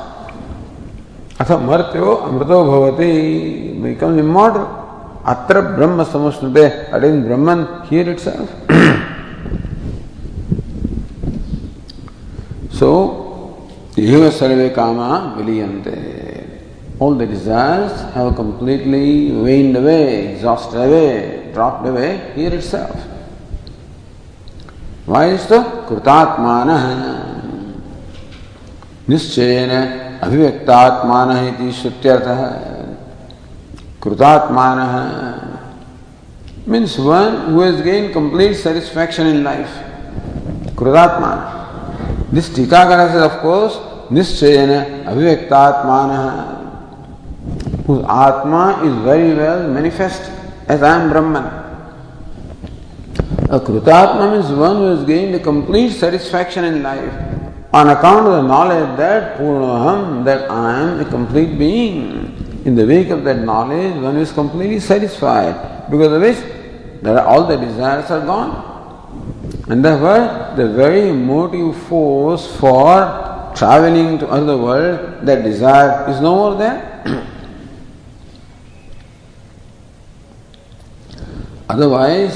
[1.41, 3.11] अथ मर्त्यो अमृतो भवति
[3.83, 4.65] become immortal
[5.23, 8.49] Atra Brahma Samusnute, again Brahman here itself.
[12.71, 13.30] so,
[13.97, 16.59] Eva Sarve Kama Viliyante.
[16.99, 22.95] All the desires have completely waned away, exhausted away, dropped away here itself.
[25.05, 27.31] Why is the Krutatmana?
[29.09, 29.71] निश्चयन
[30.23, 31.29] अभिव्यक्तात्मान
[31.77, 32.27] श्रुत्यर्थ
[34.03, 34.79] कृतात्मान
[36.71, 41.60] means one who has gain complete satisfaction in life कृतात्मान
[42.31, 43.75] This Tikakara says, of course,
[44.09, 46.25] Nischayana Avivyaktatmana,
[47.85, 50.31] whose Atma is very well manifest
[50.67, 51.43] as I am Brahman.
[53.49, 57.13] A Krutatma means one who has gained a complete satisfaction in life
[57.73, 62.37] on account of the knowledge that Purnaham, that I am a complete being.
[62.63, 66.37] In the wake of that knowledge, one is completely satisfied because of which
[67.03, 68.70] all the desires are gone.
[69.71, 76.35] And therefore, the very motive force for traveling to other world, that desire is no
[76.35, 76.99] more there.
[81.69, 82.35] Otherwise,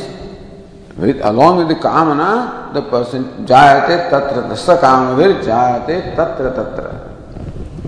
[0.95, 7.11] with, along with the kamana, the person jayate tatra, tassa kamavir jayate tatra tatra.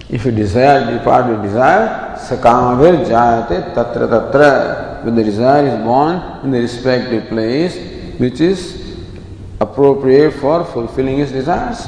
[0.10, 5.06] If you desire, depart with desire, sakamavir jayate tatra tatra.
[5.06, 7.78] When the desire is born in the respective place,
[8.20, 8.87] which is
[9.78, 11.86] appropriate for fulfilling his desires.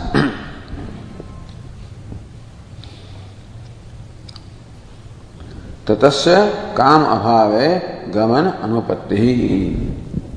[5.89, 6.35] ततस्य
[6.77, 7.67] काम अभावे
[8.13, 9.29] गमन अनुपत्ति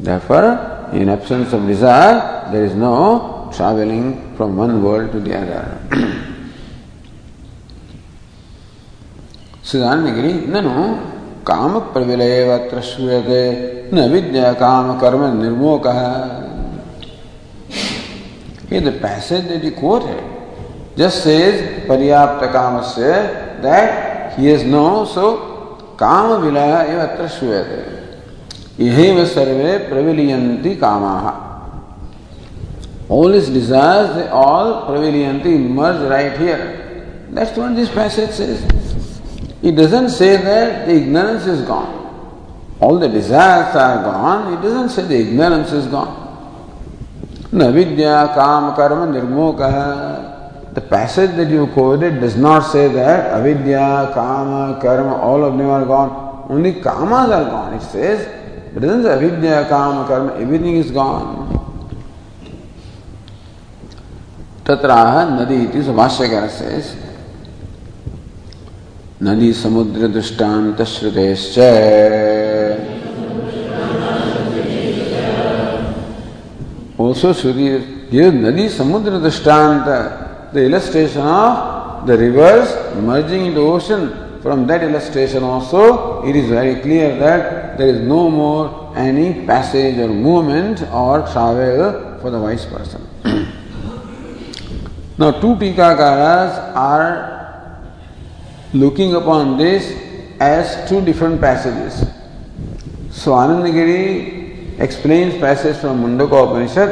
[0.01, 5.65] Therefore, In absence of desire, there is no traveling from one world to the other.
[9.65, 10.85] सिद्धांतगिरी ननु
[11.49, 13.43] काम प्रविलयत्र श्रूयते
[13.93, 15.87] न विद्या काम कर्म निर्मोक
[18.73, 20.25] Here the passage that he quoted
[20.97, 29.27] just says काम से that he has no so काम विलय एव अत्र श्रूयते यही
[29.35, 31.51] सर्वे प्रविलियंती कामा
[33.11, 37.27] All his desires, they all prevalently merge right here.
[37.31, 39.21] That's what this passage says.
[39.63, 41.93] It doesn't say that the ignorance is gone.
[42.81, 44.55] All the desires are gone.
[44.55, 46.22] It doesn't say the ignorance is gone.
[47.55, 49.53] न विद्या काम कर्म Nirmoh
[50.75, 55.85] the passage that you quoted does not say that अविद्या, काम, कर्म all of them
[55.85, 56.09] gone
[56.55, 58.19] only काम are gone it says
[59.07, 61.59] अविद्या, काम, कर्म एवरीथिंग इज़ गॉन
[64.67, 66.83] तत्राह नदी इति सुभाष्यकर से
[69.23, 71.71] नदी समुद्र दृष्टांत श्रुतेश्चय
[77.13, 84.67] also Shruti here Nadi Samudra Drishtanta, the illustration of the rivers merging into ocean From
[84.67, 90.09] that illustration also, it is very clear that there is no more any passage or
[90.09, 93.07] movement or travel for the wise person.
[95.19, 97.95] now, two Tikakaras are
[98.73, 99.95] looking upon this
[100.41, 102.01] as two different passages.
[103.13, 104.42] So, Anandagiri
[104.79, 106.91] explains passage from Mundaka Upanishad,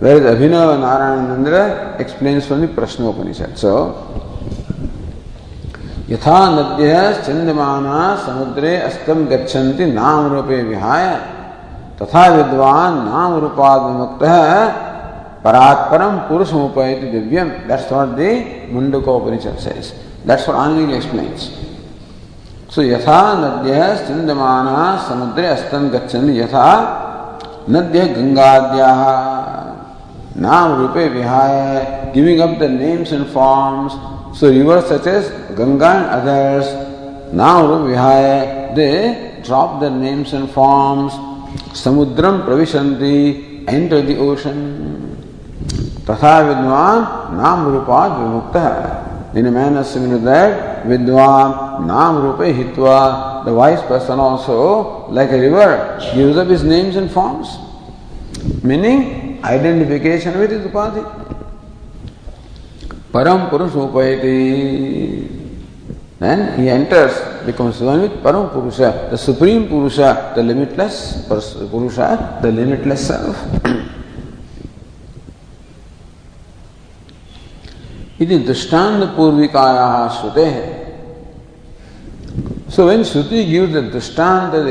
[0.00, 3.58] whereas Abhinav Narayanandra explains from the Prashna Upanishad.
[3.58, 3.74] So,
[6.08, 6.94] यथा नद्य
[7.26, 11.06] चंद्रमाना समुद्रे अस्तम गच्छन्ति नाम रूपे विहाय
[12.00, 14.24] तथा विद्वान नाम रूपाद विमुक्त
[15.44, 18.28] परात्परम पुरुष उपयति दिव्यम that's what the
[18.74, 19.92] Mundakopanishad says
[20.28, 21.48] that's what Anand explains
[22.74, 24.68] so यथा नद्य स्तंदमान
[25.08, 26.70] समुद्रे अस्तन गच्छन यथा
[27.70, 28.88] नद्य गंगाद्या
[30.38, 31.52] नाम रूपे विहाय।
[32.14, 33.92] Giving up the names and forms
[34.40, 36.74] so river such as Ganga and others
[37.34, 38.26] नाम रूप विहाय।
[38.76, 38.90] They
[39.46, 41.12] drop the names and forms
[41.84, 43.16] समुद्रम प्रविशन्ति।
[43.70, 44.58] एंटर द ओशन
[46.10, 47.06] तथा विद्वान
[47.36, 53.52] नाम रूपात विमुक्त। है In a manner similar to that, vidwan nam rupe hitva, the
[53.52, 57.58] wise person also, like a river, gives up his names and forms.
[58.62, 61.02] Meaning identification with his upadhi.
[63.10, 63.88] Param Purusha
[66.20, 72.52] Then he enters, becomes one with Param Purusha, the Supreme Purusha, the limitless Purusha, the
[72.52, 73.36] limitless self.
[78.20, 80.82] इति दृष्टांत पूर्विकाया श्रुते। है
[82.70, 84.66] so when Shruti give the दृष्टांत the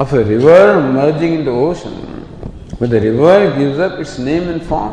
[0.00, 1.96] of a river merging in the ocean
[2.80, 4.92] but the river gives up its name and form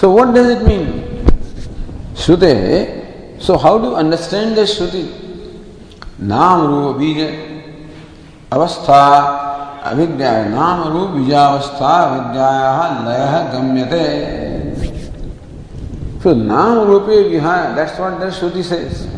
[0.00, 0.86] so what does it mean
[2.16, 2.78] श्रुते है
[3.46, 5.02] so how do understand the श्रुति
[6.22, 7.18] नाम रूप बीज
[8.52, 9.02] अवस्था
[9.84, 12.50] अविद्या नाम रूप बीजावस्था विद्या
[13.04, 14.49] लय गम्यते
[16.22, 19.08] So Nam Rupa Vihaya, that's what the Shruti says.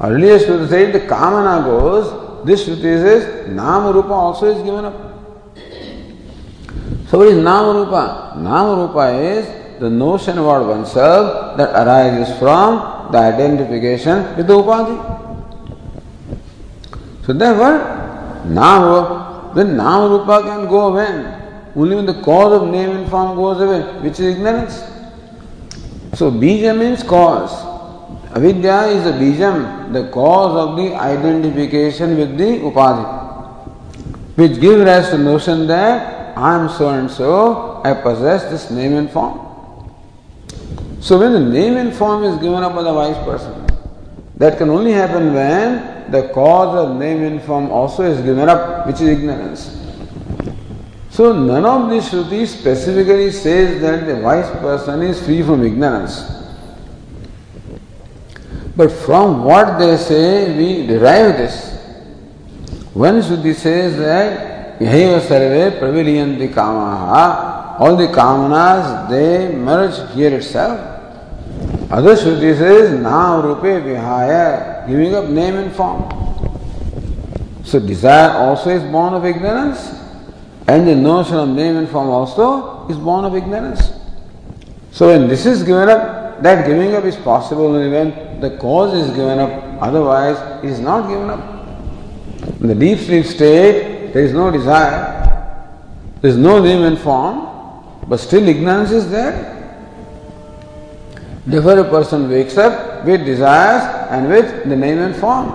[0.00, 4.94] Earlier Shruti said the Kamana goes, this Shruti says Nam Rupa also is given up.
[7.08, 8.34] So what is Nam Rupa?
[8.38, 14.96] Nam Rupa is the notion about oneself that arises from the identification with the Upadhi.
[17.24, 21.42] So therefore, Nam when Nam Rupa can go away,
[21.76, 24.95] only when the cause of name and form goes away, which is ignorance.
[26.16, 27.52] So Bija means cause.
[28.34, 33.04] Avidya is the bijam, the cause of the identification with the upadhi,
[34.36, 38.70] which gives rise to the notion that I am so and so, I possess this
[38.70, 39.40] name and form.
[41.00, 43.66] So when the name and form is given up by the wise person,
[44.36, 48.86] that can only happen when the cause of name and form also is given up,
[48.86, 49.85] which is ignorance.
[51.16, 56.30] So none of these Shrutis specifically says that the wise person is free from ignorance.
[58.76, 61.72] But from what they say, we derive this.
[62.92, 70.78] When Shruti says that Yaheva Sarve Praviliyanti Kamaha, all the Kamanas they merge here itself.
[71.90, 76.10] Other Shruti says Nam Rupe Vihaya, giving up name and form.
[77.64, 80.02] So desire also is born of ignorance,
[80.68, 83.92] and the notion of name and form also is born of ignorance.
[84.90, 88.94] So when this is given up, that giving up is possible only when the cause
[88.94, 91.40] is given up, otherwise it is not given up.
[92.60, 95.16] In the deep sleep state, there is no desire,
[96.20, 97.46] there is no name and form,
[98.08, 99.52] but still ignorance is there.
[101.46, 105.48] Therefore, a person wakes up with desires and with the name and form.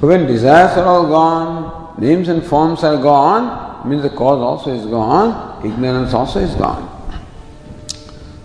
[0.00, 4.74] But when desires are all gone, Names and forms are gone, means the cause also
[4.74, 6.88] is gone, ignorance also is gone.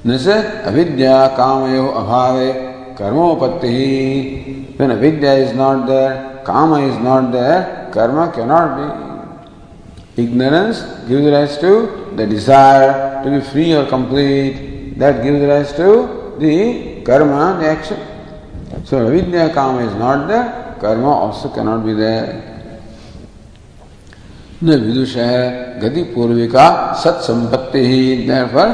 [0.05, 4.77] Nasa avidya kamayo abhave karmopatti.
[4.77, 10.21] When avidya is not there, kama is not there, karma cannot be.
[10.21, 14.99] Ignorance gives rise to the desire to be free or complete.
[14.99, 17.97] That gives rise to the karma, the action.
[18.85, 22.56] So avidya kama is not there, karma also cannot be there.
[24.63, 28.69] न विदुष है गति पूर्विका सत्संपत्ति। ही पर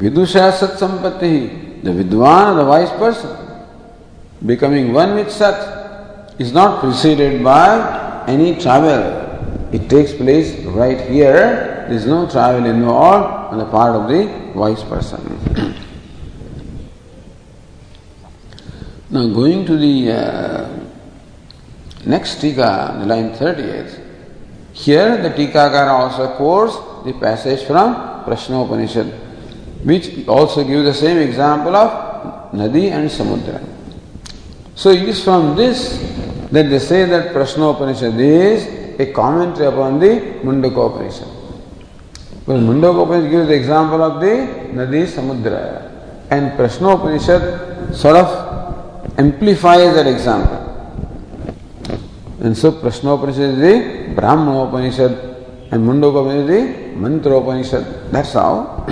[0.00, 1.40] विदुष है सत्संपत्ति। ही
[1.84, 9.76] the विद्वान the wise person becoming one with सत is not preceded by any travel
[9.76, 14.28] it takes place right here is no travel in all on the part of the
[14.56, 15.74] wise person
[19.08, 20.68] Now going to the uh,
[22.04, 24.00] next tika, the line 30th,
[24.76, 29.06] here the Tikakara also quotes the passage from Prashna Upanishad
[29.84, 33.62] which also gives the same example of Nadi and Samudra.
[34.74, 35.98] So it is from this
[36.50, 41.28] that they say that Prashnopanishad is a commentary upon the Mundaka Upanishad.
[42.40, 44.34] Because Mundaka Upanishad gives the example of the
[44.74, 50.65] Nadi Samudra and Prashnopanishad sort of amplifies that example.
[52.38, 53.18] And Mundaka
[54.68, 55.10] Upanishad
[55.72, 58.12] is the Mantra Upanishad.
[58.12, 58.86] That's how.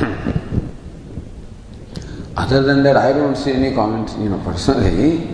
[2.36, 5.28] Other than that, I don't see any comment, you know, personally.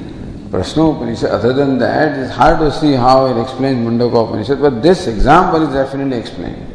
[0.50, 4.82] Prashna Upanishad, other than that, it's hard to see how it explains Mundaka Upanishad, but
[4.82, 6.66] this example is definitely explained.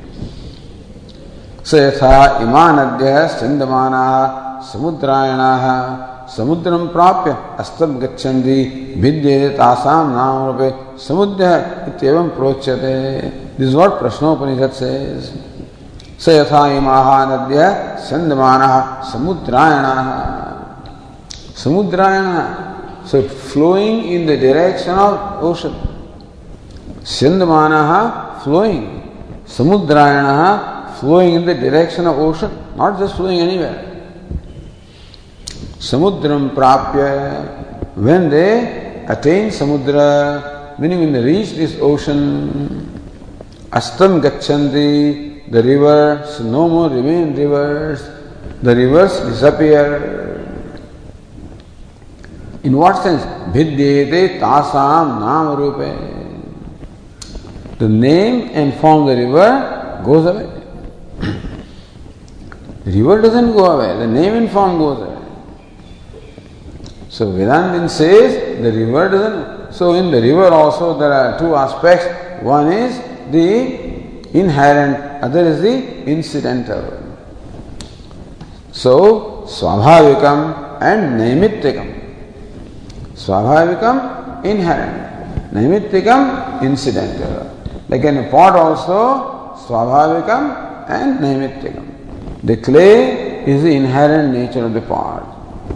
[1.65, 5.51] स यथा इमानद्य स्यन्दमानाः समुद्रायणा
[6.35, 8.59] समुद्रम प्राप्य अस्तम गच्छन्ति,
[9.01, 10.59] भिद्य तासाम नाम
[11.07, 11.49] समुद्र
[12.37, 12.95] प्रोच्यते।
[13.59, 15.31] This what Prashnopanishad says
[16.23, 17.69] स यथा इमाहा नद्य
[18.09, 18.75] सन्दमानः
[19.11, 20.09] समुद्रायणः।
[21.63, 22.27] समुद्रायण
[23.09, 25.73] so flowing in the direction of ocean
[27.13, 27.91] सिंधमानः
[28.43, 28.83] flowing
[29.57, 30.41] समुद्रायणः
[30.99, 33.94] flowing in the direction of ocean not just flowing anywhere
[35.79, 42.89] samudram prapya when they attain samudra meaning when they reach this ocean
[43.71, 48.09] astam gachanti The rivers no more remain rivers.
[48.63, 50.41] The rivers disappear.
[52.63, 53.21] In what sense?
[53.53, 55.93] Vidyete tasam nam rupe.
[57.77, 60.49] The name and form of the river goes away.
[62.85, 65.14] the river doesn't go away, the name and form goes away.
[67.15, 69.73] So Vedantin says the river doesn't.
[69.73, 72.05] So in the river also there are two aspects.
[72.43, 72.99] One is
[73.31, 76.83] the inherent, other is the incidental.
[78.73, 81.87] So Swabhavikam and Naimittikam.
[83.13, 87.49] Swabhavikam inherent, Naimittikam incidental.
[87.87, 92.43] Like in a pot also, Swabhavikam and Naimittikam.
[92.43, 95.34] The clay is the inherent nature of the pot.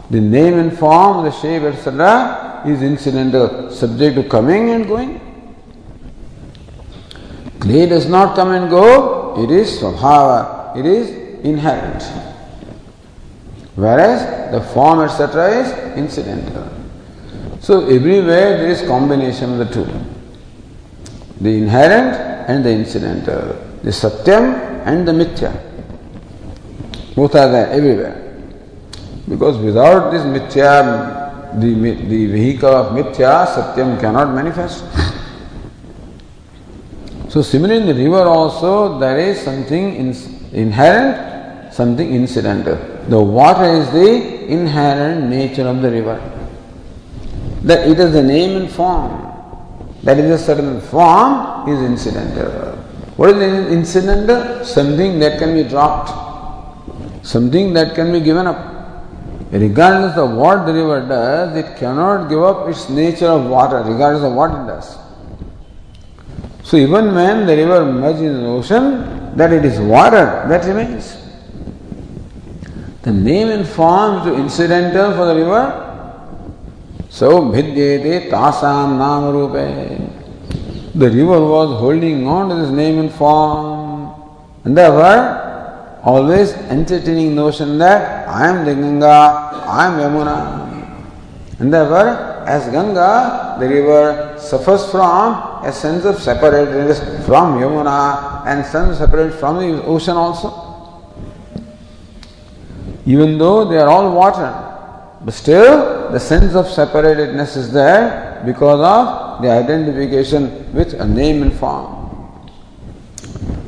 [0.10, 5.22] The name and form, the shape, etc., is incidental, subject to coming and going.
[7.60, 11.10] Clay does not come and go, it is Swabhava, it is
[11.44, 12.04] inherent.
[13.76, 16.70] Whereas the form, etc., is incidental.
[17.60, 20.10] So everywhere there is combination of the two
[21.42, 25.56] the inherent and the incidental, the satyam and the mithya.
[27.16, 28.29] Both are there everywhere.
[29.30, 34.84] Because without this mithya, the, the vehicle of mithya, satyam cannot manifest.
[37.30, 40.16] So similarly in the river also there is something in,
[40.52, 42.76] inherent, something incidental.
[43.08, 46.18] The water is the inherent nature of the river.
[47.62, 49.12] That it is the name and form.
[50.02, 52.76] That is a certain form is incidental.
[53.16, 54.66] What is incidental?
[54.66, 56.10] Something that can be dropped,
[57.24, 58.69] something that can be given up.
[59.52, 64.24] Regardless of what the river does, it cannot give up its nature of water, regardless
[64.24, 64.98] of what it does.
[66.64, 71.18] So even when the river merges in the ocean, that it is water, that remains.
[73.02, 75.86] The name and form is incidental for the river,
[77.10, 80.94] so Tasam Nam Rupe.
[80.94, 84.14] The river was holding on to this name and form.
[84.64, 85.49] And therefore,
[86.04, 91.60] always entertaining notion that I am the Ganga, I am Yamuna.
[91.60, 98.66] And therefore, as Ganga, the river suffers from a sense of separateness from Yamuna and
[98.66, 100.66] sense separate from the ocean also.
[103.06, 104.68] Even though they are all water,
[105.22, 111.42] but still, the sense of separatedness is there because of the identification with a name
[111.42, 111.96] and form.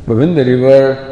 [0.08, 1.11] But when the river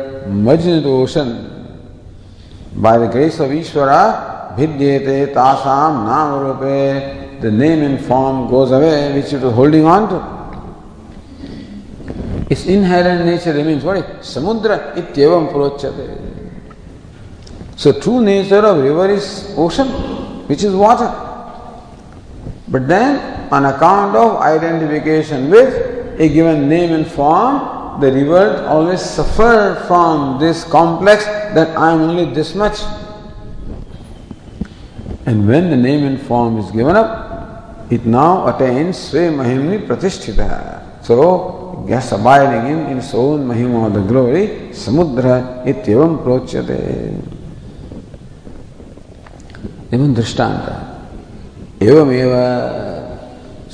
[2.76, 9.34] by the grace of Ishvara, vidyete tasam namarupe, the name and form goes away which
[9.34, 10.40] it was holding on to.
[12.50, 16.18] Its inherent nature remains what is samudra ityevam prochate.
[17.76, 19.88] So true nature of river is ocean
[20.48, 21.12] which is water.
[22.68, 29.02] But then, on account of identification with a given name and form, the river always
[29.02, 32.80] suffer from this complex that I am only this much.
[35.26, 41.04] And when the name and form is given up, it now attains Swe Mahimni Pratishtita.
[41.04, 47.38] So, yes, abiding in, its own Mahima, the glory, Samudra ityavam prochyate.
[49.93, 52.89] एवं दृष्टांत एवं सो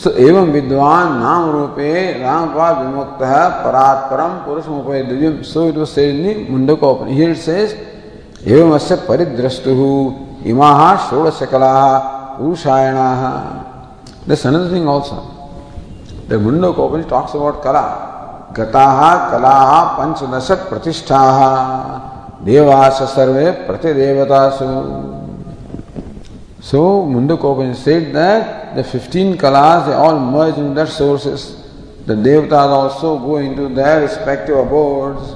[0.10, 1.92] एवं विद्वान नाम रूपे
[2.24, 3.20] रामपाद विमुक्त
[3.64, 7.76] परात्परम पुरुष उपय दिव्यम so it was said in Mundakopanishad here says
[8.48, 9.72] एवं अस्य परिद्रष्टु।
[10.46, 11.98] इमाः षोडशकलाः,
[12.38, 13.24] पुरुषायणाः।
[14.30, 15.18] This another thing also
[16.30, 17.86] the Mundakopanishad talks about कला।
[18.60, 21.22] गताः, कलाः पंचदश प्रतिष्ठा
[22.44, 24.66] देवास सर्वे प्रतिदेवतासु।
[26.66, 31.62] So Mundakopan said that the 15 kalas, they all merge in their sources.
[32.08, 35.36] The devatas also go into their respective abodes,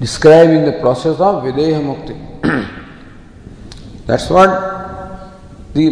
[0.00, 2.16] describing the process of Videha Mukti.
[4.06, 4.48] That's what
[5.74, 5.90] the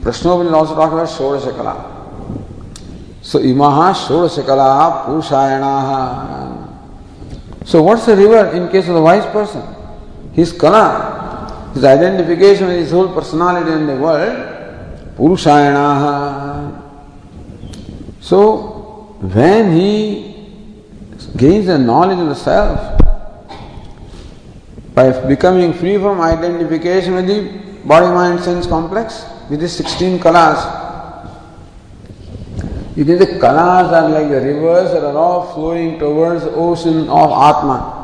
[0.00, 1.84] Prashna also talk about Shodashakala.
[3.20, 6.78] So Imaha Shodashakala Purushayanaha.
[7.66, 9.62] So what's the river in case of the wise person?
[10.32, 11.18] His kala
[11.74, 14.56] his identification with his whole personality in the world,
[15.16, 16.82] Purushayanaha.
[18.20, 20.46] So, when he
[21.36, 22.98] gains the knowledge of the self,
[24.94, 30.86] by becoming free from identification with the body mind sense complex, with the 16 kalas,
[32.96, 37.08] you think the kalas are like the rivers that are all flowing towards the ocean
[37.08, 37.94] of Atma.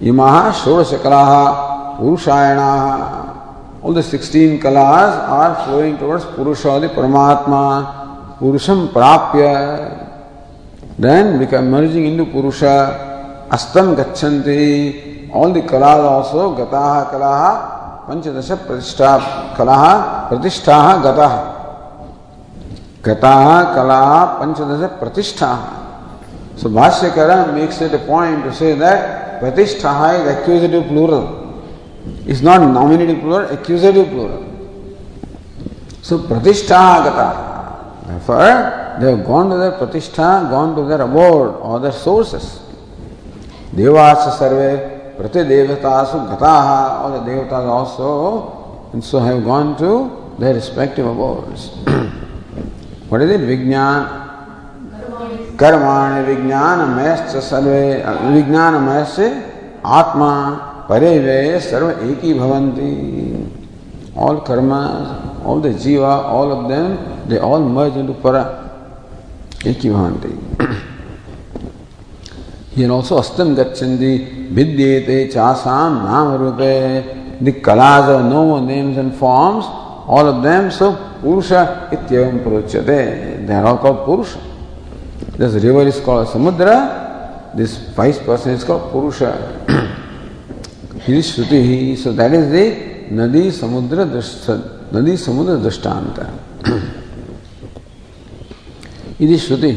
[0.00, 1.69] Imaha Shodasakalaha
[2.00, 3.82] Purushayana.
[3.82, 10.08] All the 16 kalas are flowing towards Purusha, the Paramatma, Purusham Prapya.
[10.98, 15.30] Then become merging into Purusha, Astam Gachanti.
[15.34, 21.40] All the kalas also, Gataha Kalaha, Panchadasha Pratishtha Kalaha, Pratishtha Gataha.
[23.02, 26.58] Gataha Kalaha, Panchadasha Pratishtha.
[26.58, 31.39] So Bhashyakara makes it a point to say that Pratishtha is accusative plural.
[32.26, 34.46] It's not nominative plural, accusative plural.
[36.02, 38.06] So pratishtha gata.
[38.06, 42.60] Therefore, they have gone to their pratishtha, gone to their abode or their sources.
[43.74, 47.00] Devasa sarve prati devatasu gataha.
[47.00, 51.68] All the devatas also and so have gone to their respective abodes.
[53.08, 53.40] what is it?
[53.40, 54.20] Vijnana.
[55.60, 57.82] कर्माणि विज्ञानमयश्च सर्वे
[58.34, 59.26] विज्ञानमय से
[59.84, 60.30] आत्मा
[60.90, 62.90] परे रहे सर्व एक ही भवंती
[64.18, 64.72] all कर्म
[65.50, 66.88] all the जीवा all of them
[67.30, 68.40] they all merge into परा
[69.66, 70.32] एक ही भवंती
[72.78, 74.12] ये नोसो अस्तम गच्छन्ति
[74.52, 76.74] विद्येते चासाम नाम रूपे
[77.42, 79.66] the कलाज no names and forms
[80.16, 80.90] all of them so
[81.22, 81.52] पुरुष
[81.92, 82.98] इत्येवं प्रोच्यते
[83.46, 84.34] धैरो का पुरुष
[85.38, 86.74] दिस रिवर इज़ कॉल्ड समुद्र
[87.56, 89.22] this wise person is called पुरुष
[91.09, 91.97] It is Shruti.
[91.97, 92.65] So that is the
[93.11, 94.05] Nadi Samudra
[94.91, 96.25] Nadi Samudra Drishtanta.
[99.19, 99.69] ఇది శృతి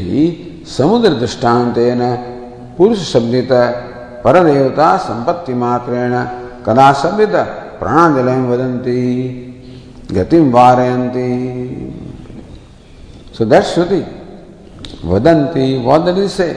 [0.76, 2.02] సముద్ర దృష్టాంతేన
[2.78, 3.52] పురుష శబ్దిత
[4.24, 6.14] పరదేవత సంపత్తి మాత్రేణ
[6.66, 7.36] కదా శబ్దిత
[7.80, 8.96] ప్రాణాంజలయం వదంతి
[10.16, 11.28] గతిం వారయంతి
[13.36, 14.00] సో దట్ శృతి
[15.12, 16.48] వదంతి వాట్ దట్ ఈస్ సే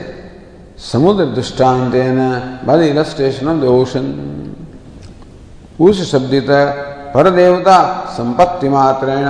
[0.90, 2.20] సముద్ర దృష్టాంతేన
[2.68, 4.10] by the illustration of the ocean
[5.79, 6.47] उस शब्दित
[7.13, 9.25] पर देवता संपत्ति मात्रेण।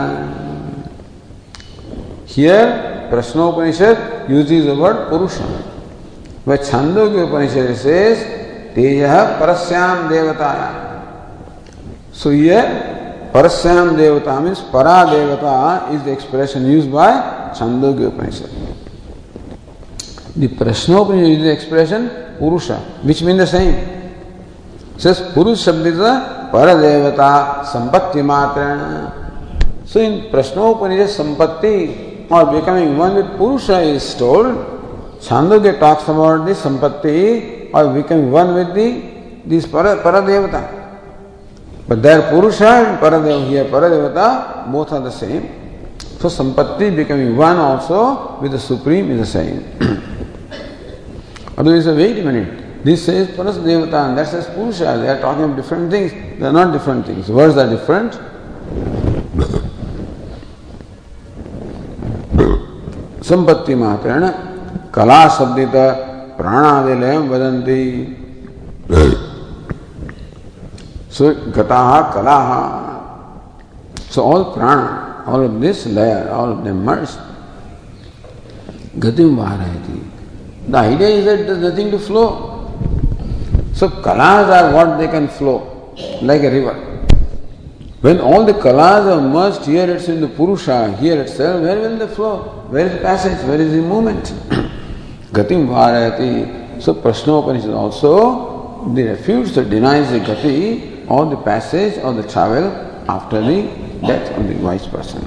[2.29, 2.65] Here
[3.09, 3.97] Prashnopanishad
[4.29, 5.33] uses the word पुरुष
[6.47, 7.97] वह छंदों के उपनिषद से
[8.75, 9.01] तेज
[9.39, 10.51] परस्याम देवता
[12.13, 12.61] सो ये
[13.33, 15.55] परस्याम देवता मीन्स परा देवता
[15.91, 17.13] is the expression use by
[17.55, 18.49] छंदों के उपनिषद।
[20.57, 22.01] प्रश्नोपनिषद इज़ द एक्सप्रेशन
[22.39, 22.71] पुरुष
[23.05, 23.73] which mean the same
[24.97, 26.11] says purush shabdita
[26.51, 27.31] पर देवता
[27.67, 28.63] संपत्ति मात्र
[29.85, 31.75] सो इन प्रश्नों पर ये संपत्ति
[32.31, 34.57] और बिकमिंग वन विद पुरुष इज़ टोल्ड
[35.23, 37.13] छांदो के टॉक्स अबाउट दी संपत्ति
[37.75, 38.89] or becoming one with the
[39.47, 40.59] this पर देवता
[41.89, 44.27] बट देर पुरुष एंड पर देव ये पर देवता
[44.69, 45.41] both are the same
[46.21, 47.99] so संपत्ति becoming one also
[48.41, 49.95] with supreme is the same
[51.57, 54.97] अदो is a wait minute This says Paras Devata and that says Purusha.
[55.01, 56.13] They are talking of different things.
[56.39, 57.29] They are not different things.
[57.29, 58.13] Words are different.
[63.27, 64.23] संपत्ति मात्रेण
[64.95, 65.75] कला शब्दित
[66.37, 67.83] प्राणादिलय वदंती
[71.09, 72.61] so gataha kalaha
[74.09, 77.19] so all prana all of this layer all of them merged
[78.97, 79.99] gatim vaharayati
[80.69, 82.46] the idea is that there's nothing to flow
[83.77, 86.73] So kalas are what they can flow, like a river.
[88.01, 91.95] When all the kalas are merged, here it's in the Purusha, here itself, where will
[91.99, 92.65] they flow?
[92.69, 93.45] Where is the passage?
[93.47, 94.23] Where is the movement?
[95.31, 96.81] Gatim Varayati.
[96.81, 102.65] So Prashnopanishad also, the refuge that denies the gati or the passage or the travel
[103.07, 103.61] after the
[104.01, 105.21] death of the wise person.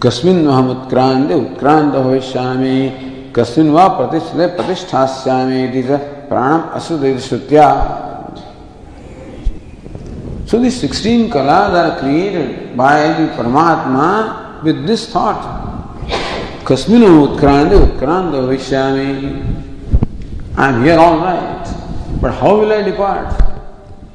[0.00, 3.03] कस्मिन् अहम उत्क्रांत उत्क्रांत भविष्यामि
[3.35, 5.91] कस्मिन वा प्रतिष्ठित प्रतिष्ठास्यामि it is
[6.29, 7.67] प्राणम Asudev श्रुत्या
[10.49, 15.43] So these 16 kalas are created by the Paramatma with this thought.
[16.63, 19.45] Kasmino utkranda utkranda vishyami.
[20.57, 22.19] I am here all right.
[22.19, 23.31] But how will I depart?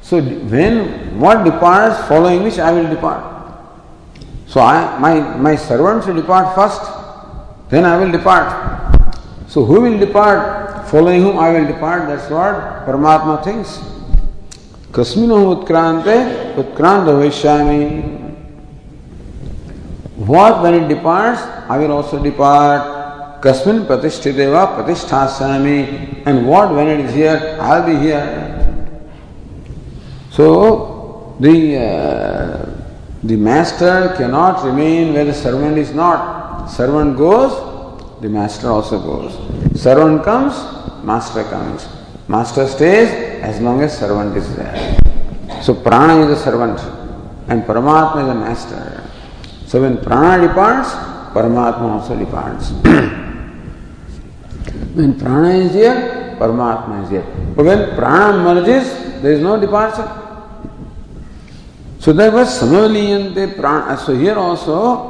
[0.01, 3.23] So when what departs, following which I will depart.
[4.45, 6.81] So I, my, my servant should depart first,
[7.69, 8.78] then I will depart.
[9.50, 10.86] So who will depart?
[10.90, 13.78] Following whom I will depart, that's what Paramatma thinks.
[14.92, 17.18] Kasmino utkrante utkranta.
[20.14, 23.42] What when it departs, I will also depart.
[23.42, 26.22] Kasmin pratishtiteva pratisthasami.
[26.26, 29.00] And what when it is here, I'll be here.
[30.30, 32.70] So the uh,
[33.24, 36.68] the master cannot remain where the servant is not.
[36.70, 37.69] Servant goes,
[38.20, 39.32] the master also goes.
[39.80, 40.54] Servant comes,
[41.04, 41.88] master comes.
[42.28, 43.08] Master stays
[43.42, 44.98] as long as servant is there.
[45.62, 46.78] So prana is a servant
[47.48, 49.10] and Paramatma is a master.
[49.66, 50.90] So when prana departs,
[51.34, 52.70] Paramatma also departs.
[54.94, 57.24] when prana is here, Paramatma is here.
[57.56, 60.08] But when prana merges, there is no departure.
[61.98, 63.96] So there was Samavaliyante prana.
[63.98, 65.09] So here also,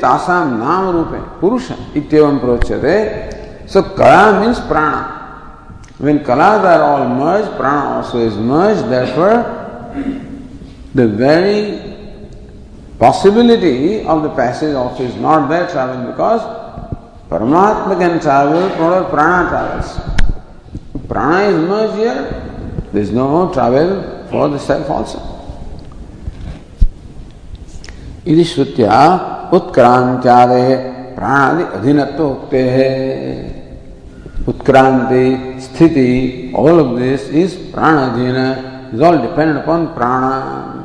[0.00, 3.68] tasam nam rupe, Purusha, ityavam prochate.
[3.68, 5.18] So Kala means prana.
[5.98, 9.44] When kalas are all merged, prana also is merged, therefore
[10.94, 11.80] the very
[12.98, 16.42] possibility of the passage also is not there traveling because
[17.30, 18.68] Paramatma can travel,
[19.08, 20.00] prana travels.
[21.06, 25.39] Prana is merged here, there is no travel for the self also.
[28.26, 28.98] इति श्रुत्या
[29.54, 30.76] उत्क्रांत्यादे
[31.16, 33.60] प्राणादि अधीनत्व है
[34.46, 40.80] Utkranti, Sthiti, all of this is Pranadhina, is all dependent upon Prana.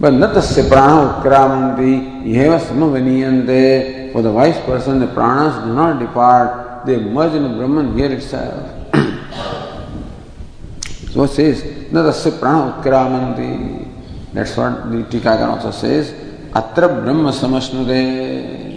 [0.00, 4.12] But natasya prana utkramanti, yeva samavaniyante.
[4.12, 8.12] For the wise person, the pranas do not depart, they merge in the Brahman here
[8.12, 8.64] itself.
[11.10, 13.87] so it says, natasya prana utkramanti.
[14.32, 16.12] That's what the Tikakar also says,
[16.54, 18.68] atra brahma samasnude.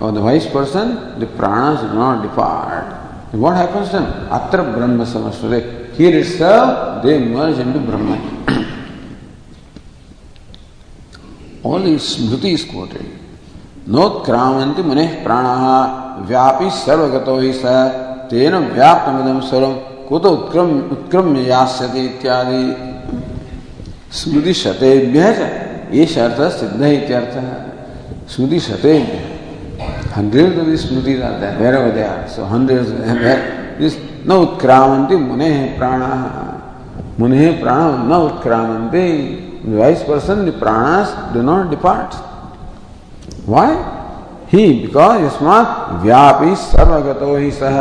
[0.00, 3.06] Or the wise person, the pranas do not depart.
[3.32, 4.04] And what happens then?
[4.30, 5.94] Atra Brahma Samasvare.
[5.94, 8.20] Here itself, they merge into Brahman.
[11.62, 13.06] All these Smriti is quoted.
[13.88, 15.64] नोत्क्रामन्ति मुनिः प्राणः
[16.28, 17.64] व्यापी सर्वगतो हि स
[18.30, 19.74] तेन व्याप्तमिदं सर्वं
[20.08, 22.62] कुत उत्क्रम उत्क्रम्य यास्यति इत्यादि
[24.12, 25.20] स्मृति शतेभ्य
[25.92, 27.34] ये अर्थ सिद्ध है इत्यर्थ
[28.32, 29.18] स्मृति शतेभ्य
[30.16, 31.14] हंड्रेड ऑफ़ स्मृति
[34.28, 36.00] न उत्क्रामंती मुने प्राण।
[37.20, 39.08] मुने प्राण न उत्क्रामंती
[39.76, 42.14] wise person प्राणास do not depart
[43.48, 43.76] why
[44.52, 45.68] he because यस्मात
[46.02, 47.76] व्यापी सर्वगतो ही सह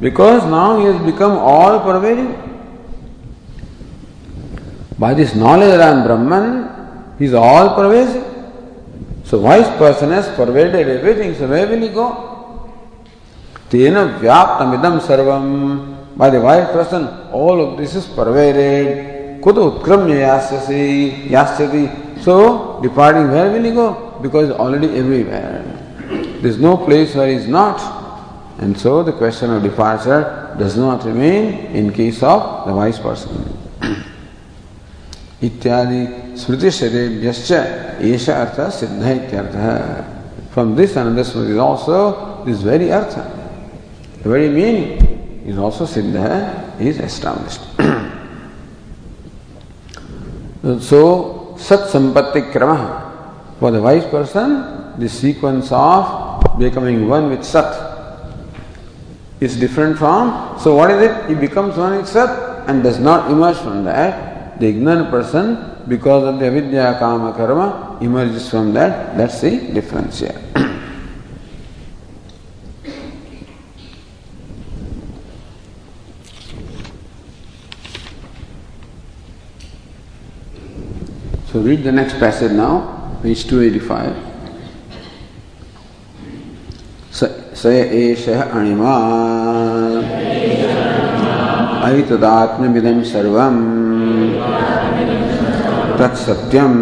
[0.00, 2.28] because now he become all pervading
[4.98, 8.24] By this knowledge that I am Brahman, he is all pervasive.
[9.24, 12.70] So wise person has pervaded everything, so where will he go?
[13.70, 16.16] Tena vyaptamidam sarvam.
[16.16, 19.40] By the wise person, all of this is pervaded.
[19.42, 22.20] Kutu utkramya yasyasi, yasyati.
[22.22, 24.18] So, departing, where will he go?
[24.22, 25.64] Because already everywhere.
[26.08, 27.80] There is no place where he is not.
[28.58, 33.58] And so the question of departure does not remain in case of the wise person.
[35.42, 36.02] इत्यादि
[36.40, 39.56] स्मृति शरीर एष अर्थ सिद्ध इत्यर्थ।
[40.54, 41.98] From this another स्मृति also
[42.46, 46.16] this very अर्थ। Very meaning is also सिद्ध
[46.88, 47.62] is established
[50.88, 51.00] so
[51.68, 52.76] सत्संपत्ति क्रम
[53.60, 54.48] for the wise person
[55.00, 57.70] the sequence of becoming one with सत
[59.44, 61.14] is different from, so what is it?
[61.28, 64.41] He becomes one with sat and does not emerge from that.
[64.61, 69.17] The ignorant person, because of the avidya kama karma, emerges from that.
[69.17, 70.41] That's the difference here.
[81.51, 84.27] so read the next passage now, page 285.
[87.57, 88.93] स एषः अणिमा
[91.87, 93.80] अयितदात्म्यमिदं सर्वम्
[96.02, 96.72] तत्सत्यम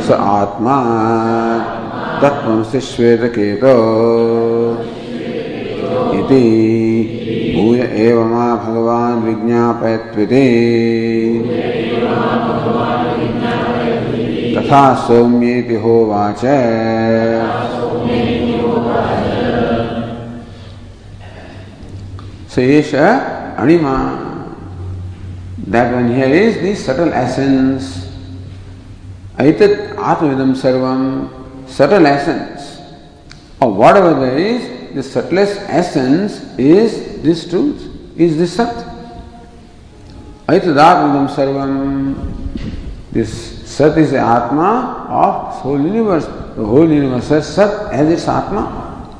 [0.00, 0.76] स आत्मा
[2.22, 3.72] तत्वंसि श्वेतकेतो।
[6.14, 6.44] इति
[7.56, 10.46] भूय एव मा भगवान् विज्ञापयत्विति।
[14.56, 16.44] तथा सौम्येति होवाच।
[22.58, 23.96] एष अणिमा।
[25.66, 28.06] That one here is the subtle essence.
[29.36, 32.80] Aitat Atmavidam Sarvam, subtle essence.
[33.60, 37.82] Or whatever there is, the subtlest essence is this truth,
[38.16, 38.74] is this Sat.
[40.46, 42.14] Aitat Atmavidam Sarvam.
[43.10, 46.26] This Sat is the Atma of this whole universe.
[46.26, 49.18] The whole universe has Sat as its Atma.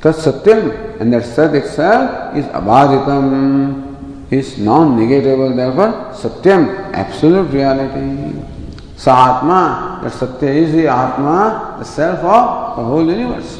[0.00, 1.00] Tat Satyam.
[1.00, 3.89] And that Sat itself is Abhaditam.
[4.30, 8.40] Is non-negatable, therefore Satyam, absolute reality.
[9.00, 13.58] Sa-atma, that Satya is the Atma, the self of the whole universe.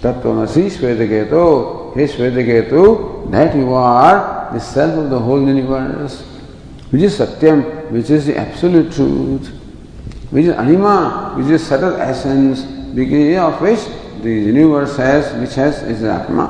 [0.00, 6.22] Tattvamasi Shvetaketu, He Shvetaketu, that you are the self of the whole universe,
[6.90, 9.48] which is Satyam, which is the absolute truth,
[10.30, 12.62] which is Anima, which is subtle essence,
[12.94, 13.80] because of which
[14.22, 16.48] the universe has, which has is the Atma.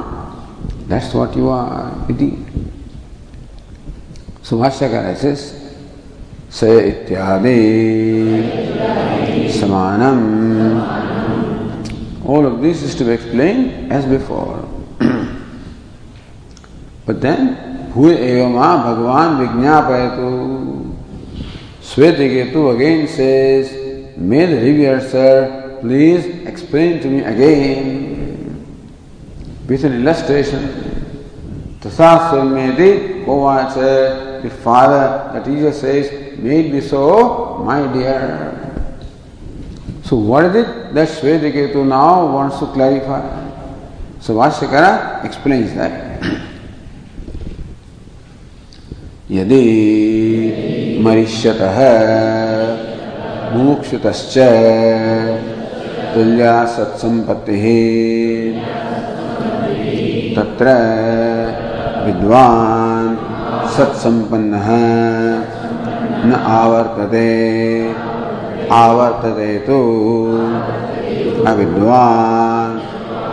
[0.87, 2.39] That's what you are, iti.
[4.49, 7.61] Subhashkar ऐसे स इत्यादि।
[9.59, 10.19] समानम।
[12.33, 13.59] All of this is to be explain
[13.93, 14.57] as before
[17.09, 17.49] but then
[17.97, 20.29] हुए एवं आ भगवान विज्ञाप है तो
[22.33, 23.71] Shvetaketu again says
[24.31, 25.41] may the revered sir
[25.83, 27.89] please explain to me again
[29.69, 30.69] with an illustration
[31.87, 32.93] तथा सौम्य दी
[33.25, 33.75] कोवाच
[34.43, 38.59] the father, the teacher says, May it be so, my dear.
[40.05, 43.23] So what is it that Shvetiketu now wants to clarify?
[44.21, 46.13] So Vashyakara explains that.
[49.33, 51.79] यदि मरिष्यतः
[53.55, 54.35] मुमुक्षुतश्च
[56.15, 57.65] तुल्या सत्सम्पत्तिः
[60.37, 60.75] तत्र
[62.07, 63.12] विद्वान्
[63.77, 64.69] सत्सम्पन्नः।
[66.27, 67.23] न आवर्तते।
[68.73, 69.79] आवर्तते तो
[71.47, 72.79] अविद्वान्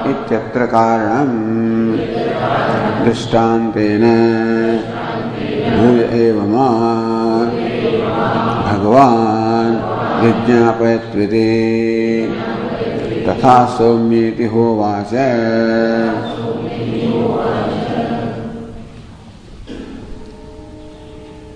[0.09, 1.29] इत्यत्र कारणं
[3.05, 4.01] दृष्टान्तेन
[5.77, 6.67] भूय एव मा।
[8.71, 9.89] भगवान्
[13.27, 15.13] तथा सौम्येति होवाच।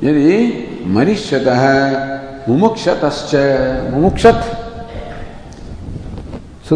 [0.03, 2.13] यदि मरिष्यतः.
[2.45, 2.51] So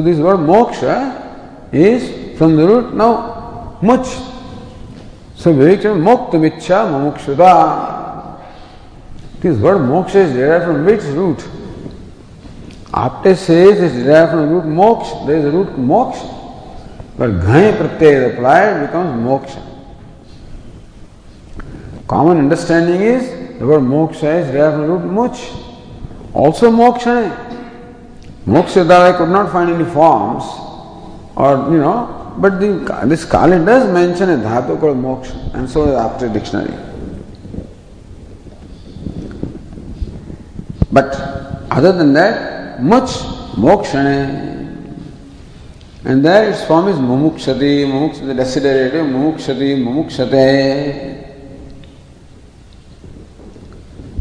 [0.02, 4.08] this word moksha is from the root now much.
[5.36, 8.40] So Vivekchana mokta vichya mumukshada.
[9.42, 11.40] This word moksha is derived from which root?
[12.94, 15.28] Apte says it's derived from the root moksha.
[15.28, 16.34] There is a root moksha.
[17.18, 19.67] But ghai pratyay applied becomes moksha.
[22.10, 25.38] Is derived from the root moch.
[26.34, 27.46] Also moksha.
[28.46, 30.44] Moksha that I could not find any forms
[31.36, 35.90] or you know, but the, this Kali does mention a dhatu called moksha and so
[35.90, 36.74] is after dictionary.
[40.92, 41.14] But
[41.70, 43.10] other than that, much
[43.58, 44.66] moksha
[46.06, 51.17] and there its form is mumukshati, mumukshati, desiderative, mumukshati, mumukshate.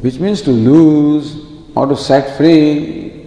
[0.00, 1.36] Which means to lose
[1.74, 3.26] or to set free,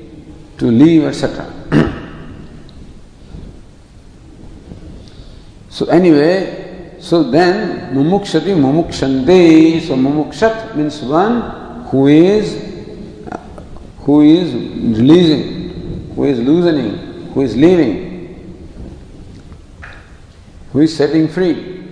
[0.57, 1.45] to leave, etc.
[5.69, 9.81] so anyway, so then mumukshati mumukshante.
[9.81, 12.67] So mumukshat means one who is
[14.01, 18.09] who is releasing, who is loosening, who is leaving,
[20.73, 21.83] who is setting free.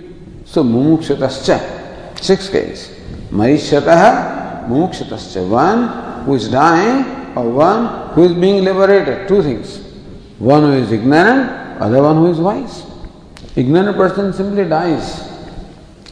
[0.44, 2.94] So mumukshatascha, six case.
[3.30, 4.37] Marishataha
[4.68, 9.28] Mukshatascha, one who is dying or one who is being liberated.
[9.28, 9.80] Two things.
[10.38, 12.84] One who is ignorant, other one who is wise.
[13.56, 15.28] Ignorant person simply dies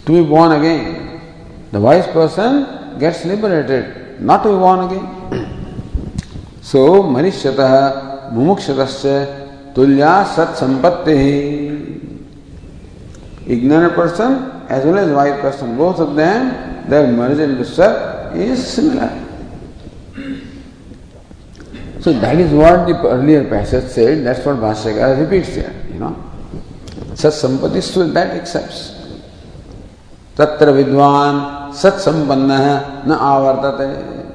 [0.04, 1.20] to be born again.
[1.72, 6.16] The wise person gets liberated, not to be born again.
[6.62, 11.84] so, Marishyatah Mumukshatascha Tulya Sat Sampatti.
[13.46, 18.66] Ignorant person as well as wise person, both of them, they merge into Sat is
[18.66, 19.10] similar.
[22.00, 26.14] So that is what the earlier passage said, that's what Bhashyakara repeats here, you know.
[27.16, 28.94] That accepts.
[30.36, 34.26] Tatra vidwan sat sampanna na avartate.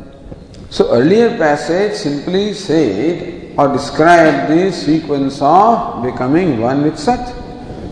[0.70, 7.30] So earlier passage simply said or described the sequence of becoming one with Sat,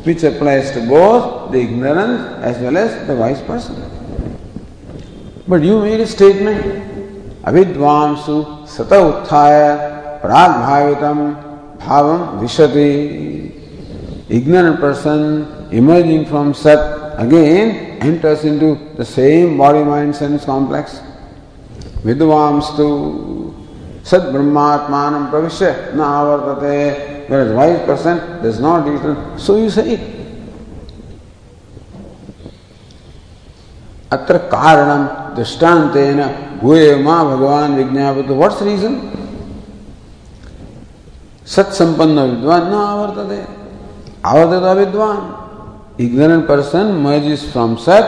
[0.06, 3.99] which applies to both the ignorant as well as the wise person.
[5.50, 8.42] But you make statement अविद्वांसु
[8.74, 9.56] सत उत्थाय
[10.24, 11.20] प्राग भावितम
[11.82, 12.90] भावम विशति
[14.38, 15.22] ignorant person
[15.78, 17.70] emerging from सत again
[18.04, 21.00] enters into the same body mind sense complex
[22.06, 22.88] विद्वांस्तु
[24.12, 26.78] सद ब्रह्मात्मान प्रविश्य न आवर्तते
[27.30, 29.98] where wise person this not digital so you say
[34.12, 35.08] अत्र कारणम
[35.40, 35.96] दृष्टांत
[36.62, 38.30] भूय माँ भगवान विज्ञापित.
[38.32, 38.94] व्हाट्स रीजन
[41.48, 43.42] सत्संपन्न विद्वान न आवर्तते।
[44.26, 45.18] आवर्तत विद्वान
[46.04, 48.06] ignorant person emerges from सत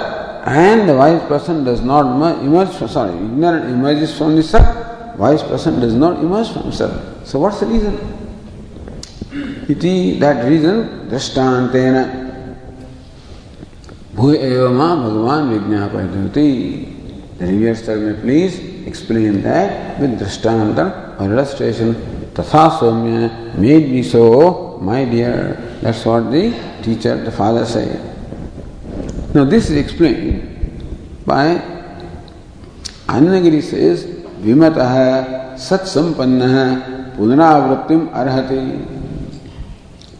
[0.47, 2.05] and wise person does not
[2.43, 3.65] emerge sorry ignorant
[4.03, 6.91] emerges from the सत wise person does not emerge from सत.
[7.31, 7.97] सो व्हाट्स द रीजन
[9.69, 12.03] इति दैट रीजन दृष्टान्तेन।
[14.15, 16.49] भूय एव भगवान विज्ञापयति।
[17.41, 21.95] The reviewer may please explain that with Drashtanta or illustration.
[22.35, 25.57] Tatha Somya made me so, my dear.
[25.81, 27.97] That's what the teacher, the father said.
[29.33, 31.57] Now this is explained by
[33.07, 34.05] Anandagiri says,
[34.45, 38.85] Vimatah sat sampannah punravrittim arhati.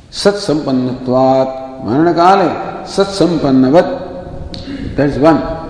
[0.10, 4.96] Sat sampannatvat maranakale sat sampannavat.
[4.96, 5.61] That's one.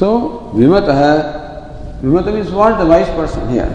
[0.00, 2.78] So Vimatah, Vimatah means what?
[2.78, 3.68] The wise person here,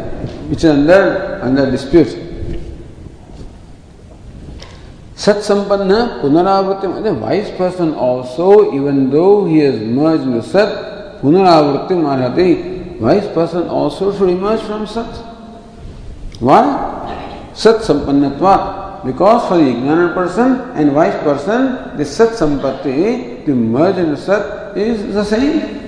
[0.49, 2.17] is under, under dispute.
[5.13, 12.01] Sat Sampanna Punaravritim, the wise person also, even though he has merged into Sat, Punaravritim
[12.01, 15.13] Arhati, wise person also should emerge from Sat.
[16.39, 17.53] Why?
[17.53, 19.05] Sat Sampannatva.
[19.05, 24.76] Because for the ignorant person and wise person, the Sat Sampatti, the merge into Sat,
[24.76, 25.84] is the same.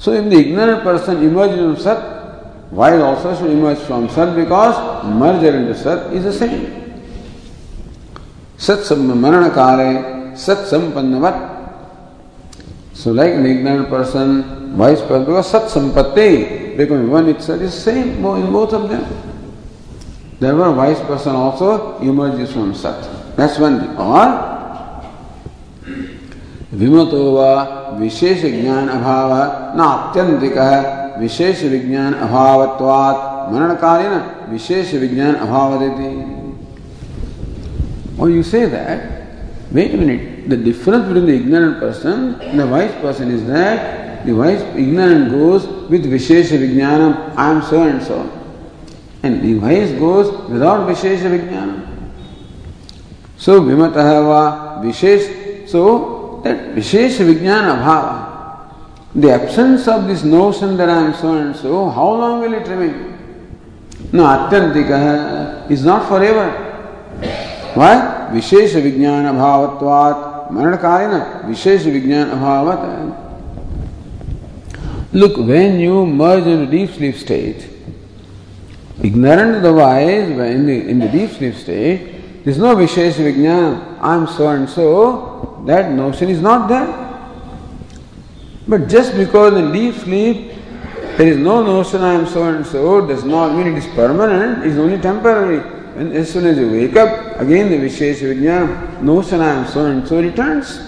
[0.00, 5.04] So if the ignorant person emerges into Sat, wise also should emerge from Sat because
[5.04, 7.04] merger into Sat is the same.
[8.56, 11.58] Sat Marana Kale, Sat Sampannavat.
[12.94, 18.24] So, like an ignorant person, wise person, because Sat Sampatti, becoming one itself is same
[18.24, 19.04] in both of them.
[20.38, 23.36] Therefore, wise person also emerges from Sat.
[23.36, 23.96] That's one thing.
[23.96, 24.59] Or,
[26.72, 27.52] विमतो वा
[27.98, 29.32] विशेष ज्ञान अभाव
[29.76, 30.58] न अत्यंतिक
[31.20, 34.12] विशेष विज्ञान अभावत्वात् मरण कालीन
[34.50, 36.10] विशेष विज्ञान अभाव देते
[38.22, 43.34] or you say that wait minute the difference between the ignorant person the wise person
[43.34, 47.02] is that the wise ignorant goes with विशेष विज्ञान
[47.38, 48.20] I am so and so
[49.24, 51.74] and the wise goes without विशेष विज्ञान
[53.44, 54.42] so विमत वा
[54.84, 55.28] विशेष
[55.72, 55.84] सो
[56.44, 58.30] that Vishesha Vijnana Bhava,
[59.14, 62.66] the absence of this notion that I am so and so, how long will it
[62.68, 63.18] remain?
[64.12, 66.50] No, Atyantika is not forever.
[67.74, 68.18] Why?
[68.32, 71.14] विज्ञान अभावत्वात् मरण कालीन
[71.48, 72.82] विशेष विज्ञान अभावत
[75.12, 77.68] Look, when you merge into deep sleep state,
[79.02, 83.12] ignorant of the wise, in the, in the deep sleep state, there is no Vishesh
[83.12, 86.88] Vijnana, I am so and so, that notion is not there.
[88.66, 90.52] But just because in deep sleep
[91.18, 94.64] there is no notion I am so and so, does not mean it is permanent,
[94.64, 95.58] it is only temporary.
[95.98, 99.84] And as soon as you wake up, again the Vishesh Vijnana, notion I am so
[99.84, 100.80] and so returns.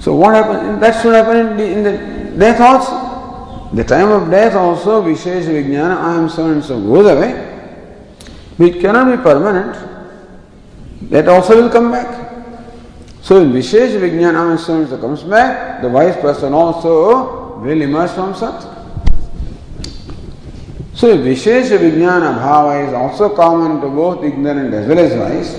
[0.00, 0.80] So what happens?
[0.80, 3.74] That should happen in the, in the death also.
[3.74, 7.52] The time of death also, Vishesh Vijnana, I am so and so goes away.
[8.58, 9.93] It cannot be permanent.
[11.02, 12.34] That also will come back.
[13.22, 17.56] So in Vishesh Vijnana, I am so and so comes back, the wise person also
[17.58, 18.74] will emerge from Sat.
[20.94, 25.54] So Vishesha Vijnana Bhava is also common to both ignorant as well as wise.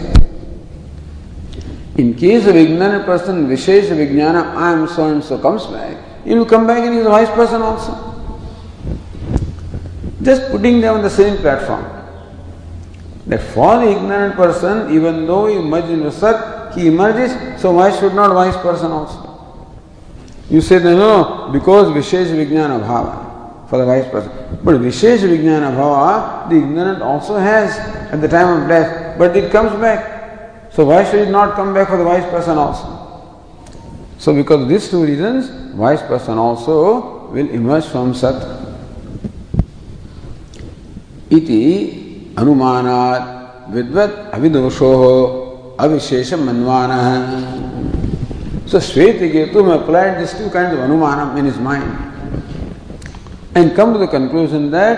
[1.98, 6.36] In case of ignorant person, Vishesha Vijnana, I am so and so comes back, he
[6.36, 8.14] will come back and he is a wise person also.
[10.22, 11.95] Just putting them on the same platform.
[13.28, 17.32] That for the ignorant person, even though he emerges in Sat, he emerges,
[17.62, 19.24] so why should not wise person also?
[20.50, 23.26] You say, no, no, because Vishesha Vijnana Bhava
[23.68, 24.32] for the wise person.
[24.64, 27.78] But Vishesh Vijnana Bhava, the ignorant also has
[28.12, 30.72] at the time of death, but it comes back.
[30.72, 32.94] So why should it not come back for the wise person also?
[34.18, 38.36] So because of these two reasons, wise person also will emerge from Sat.
[41.30, 42.05] Iti
[42.38, 42.88] अनुमान
[43.74, 45.12] विद्वत अविदोषो हो
[45.80, 46.92] अविशेष मनवान
[48.70, 51.88] so Shvetaketu में applied this two kind of अनुमान in his mind
[53.58, 54.98] and come to the conclusion that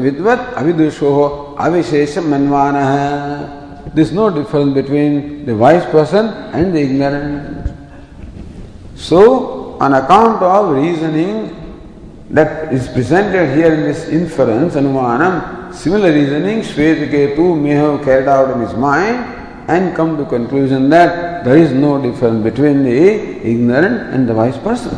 [0.00, 1.24] विद्वत अविदोषो हो
[1.60, 2.76] अविशेष मनवान
[3.94, 5.12] this no difference between
[5.46, 7.32] the wise person and the ignorant
[9.08, 9.20] so
[9.82, 11.36] on account of reasoning
[12.34, 18.50] that is presented here in this inference, anumanam, similar reasoning, Shvetiketu may have carried out
[18.50, 24.12] in his mind and come to conclusion that there is no difference between the ignorant
[24.12, 24.92] and the wise person.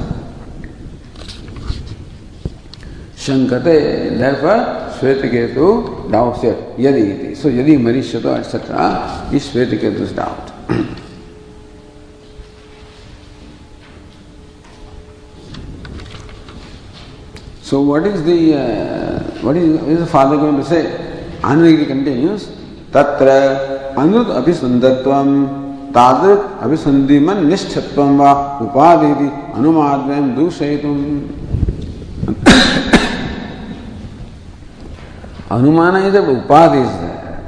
[3.17, 6.57] Shankate, therefore Shvetiketu doubts it.
[6.79, 7.37] Yadi.
[7.37, 9.29] So Yadi Marishyata, etc.
[9.31, 10.56] is Shvetiketu's doubt.
[17.67, 20.85] So what is the uh, what is, is the father going to say?
[21.41, 22.47] Anuragiri continues,
[22.93, 31.27] Tatra anut abhisandatvam tadrik abhisandiman nishthatvam va upaditi anumadvam dushayitum.
[35.51, 37.43] Anumana is a upadhi is there.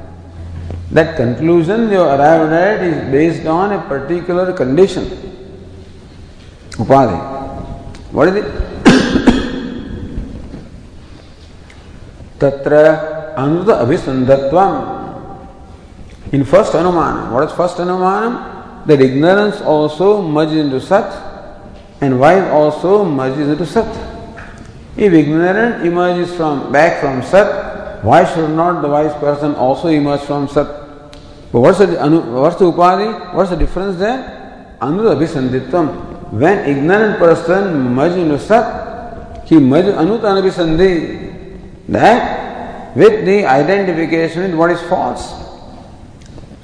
[0.91, 5.05] That conclusion you arrived at is based on a particular condition.
[6.73, 7.19] Upadhi.
[8.11, 8.68] What is it?
[12.39, 14.97] Tatra Anuta Abhisandhatvam.
[16.33, 18.87] In first Anumanam, what is first Anumanam?
[18.87, 21.29] That ignorance also merges into Sat
[22.01, 23.89] and wise also merges into Sat.
[24.97, 30.21] If ignorant emerges from back from Sat, why should not the wise person also emerge
[30.23, 30.67] from Sat?
[31.51, 33.35] But what's the, anu, what's the Upadi?
[33.35, 34.77] What's the difference there?
[34.81, 36.33] Anuta Abhisandhitvam.
[36.33, 41.28] When ignorant person merges into Sat, he merges Anuta Anubhisandhi
[41.89, 45.35] that with the identification with what is false.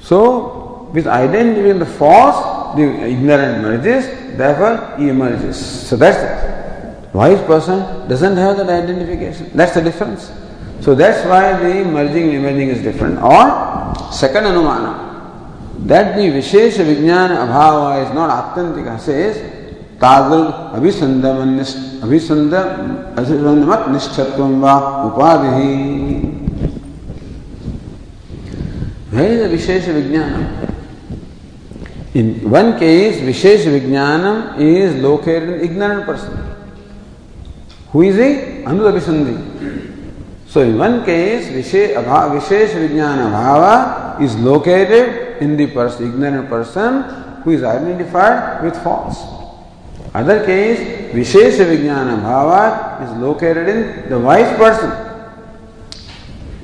[0.01, 4.05] So, with identifying the false, the ignorant merges,
[4.37, 5.57] therefore he emerges.
[5.87, 7.13] So that's it.
[7.13, 9.49] Wise person doesn't have that identification.
[9.53, 10.31] That's the difference.
[10.81, 13.17] So that's why the merging emerging is different.
[13.21, 19.54] Or second anumana, that the Vishesha Vijnana Abhava is not Atyantika says
[25.05, 25.49] उपाधि।
[29.17, 30.47] वेद विशेष विज्ञान।
[32.15, 34.21] In one के is विशेष विज्ञान
[34.61, 36.33] is located in ignorant person
[37.93, 39.35] who is a अनुअभिसंधि
[40.53, 47.03] so in one case विशेष अभाव विशेष विज्ञान अभाव इज़ लोकेटेड इन दर्सन ignorant person
[47.45, 49.17] who is identified with false
[50.15, 50.79] Other case,
[51.11, 54.89] Vishesha Vijnana Bhava is located in the wise person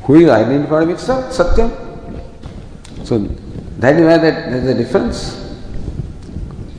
[0.03, 1.69] who is identified with Satyam.
[3.03, 3.17] So
[3.79, 5.19] that is why that there is a difference.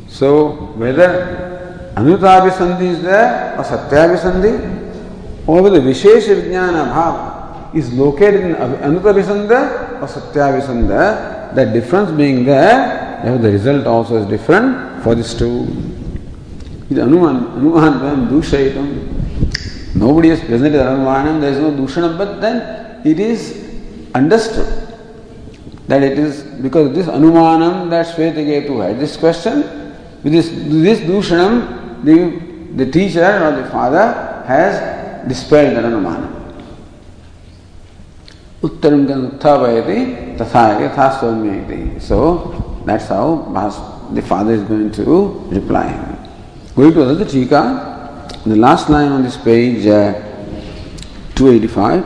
[0.09, 4.55] So whether Anutabhisandhi is there or Satyabhisandhi
[5.47, 13.39] or whether Vishesha Vijnana Bhava is located in Anutabhisandha or Satyabhisandha, that difference being there,
[13.43, 15.67] the result also is different for these two.
[16.93, 19.95] It Anuman, Anuman Dushayitam.
[19.95, 24.67] Nobody is present at Anumanam, there is no Dushanam, but then it is understood
[25.89, 29.63] that it is because this Anumanam that Svetaketu had this question,
[30.23, 36.31] with this, this Dushanam, the, the teacher or the father has dispelled that Anumanam.
[38.61, 42.01] Uttaram Utthapayati Tatha Yatha Swamyati.
[42.01, 45.03] So that's how the father is going to
[45.51, 46.19] reply.
[46.79, 47.63] Going to another Tika,
[48.49, 50.13] the last line on this page, uh,
[51.37, 52.03] 285.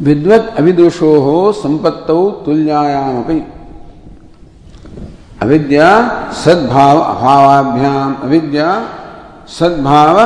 [0.00, 3.52] विद्वत् अविदुषो संपत्तौ तुल्यायामपि।
[5.42, 8.88] अविद्या सद्भाव अभावाभ्याम। अविद्या
[9.48, 10.16] सद्भाव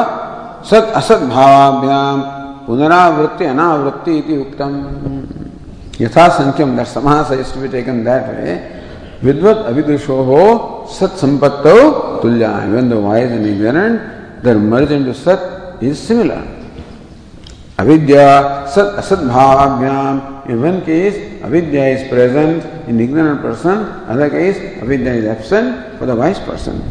[0.64, 2.20] सद असद्भावाभ्याम।
[2.66, 4.86] पुनरावृत्ति अनावृत्ति इति उक्तम।
[6.00, 8.81] यथा संख्यम दैट समास is to be taken that way
[9.22, 12.66] Vidvat avidushoho sat sampatto tulya.
[12.66, 16.42] Even the wise and ignorant, their merge into sat is similar.
[17.78, 20.48] Avidya sat asat bhavabhyam.
[20.48, 23.78] In one case, avidya is present in the ignorant person,
[24.10, 26.82] other case, avidya is absent for the wise person.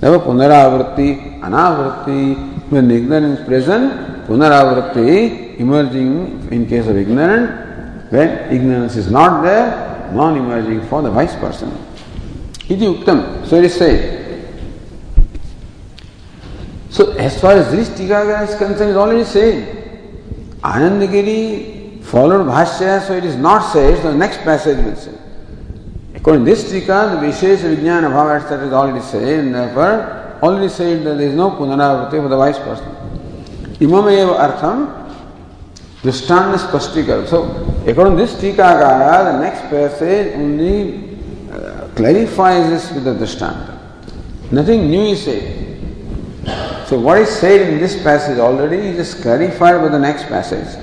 [0.00, 9.08] Therefore, punaravritti, anavritti, when is present, punaravritti emerging in case of ignorant, when ignorance is
[9.08, 11.70] not there, non-emerging for the wise person.
[12.68, 13.46] Iti uktam.
[13.46, 14.22] So it is said.
[16.90, 19.82] So as far as this Tikagara is concerned, it is already said.
[20.62, 25.12] Anandagiri followed Bhashya, so it is not said, so the next passage will say.
[26.14, 31.04] According to this Tika, the Vishesha Vijnana Bhava is already said, and therefore already said
[31.04, 32.86] that there is no Punaravrati for the wise person.
[33.80, 35.03] Imameva Artham
[36.04, 37.26] Drishtanta Spashtikar.
[37.26, 37.44] So,
[37.86, 41.16] according to this Tikakara, the next passage only
[41.50, 43.78] uh, clarifies this with the Drishtanta.
[44.52, 46.86] Nothing new is said.
[46.88, 50.78] So, what is said in this passage already is clarified by the next passage.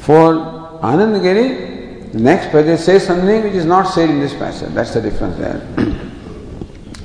[0.00, 0.34] For
[0.82, 4.74] Anandagiri, the next passage says something which is not said in this passage.
[4.74, 5.60] That's the difference there.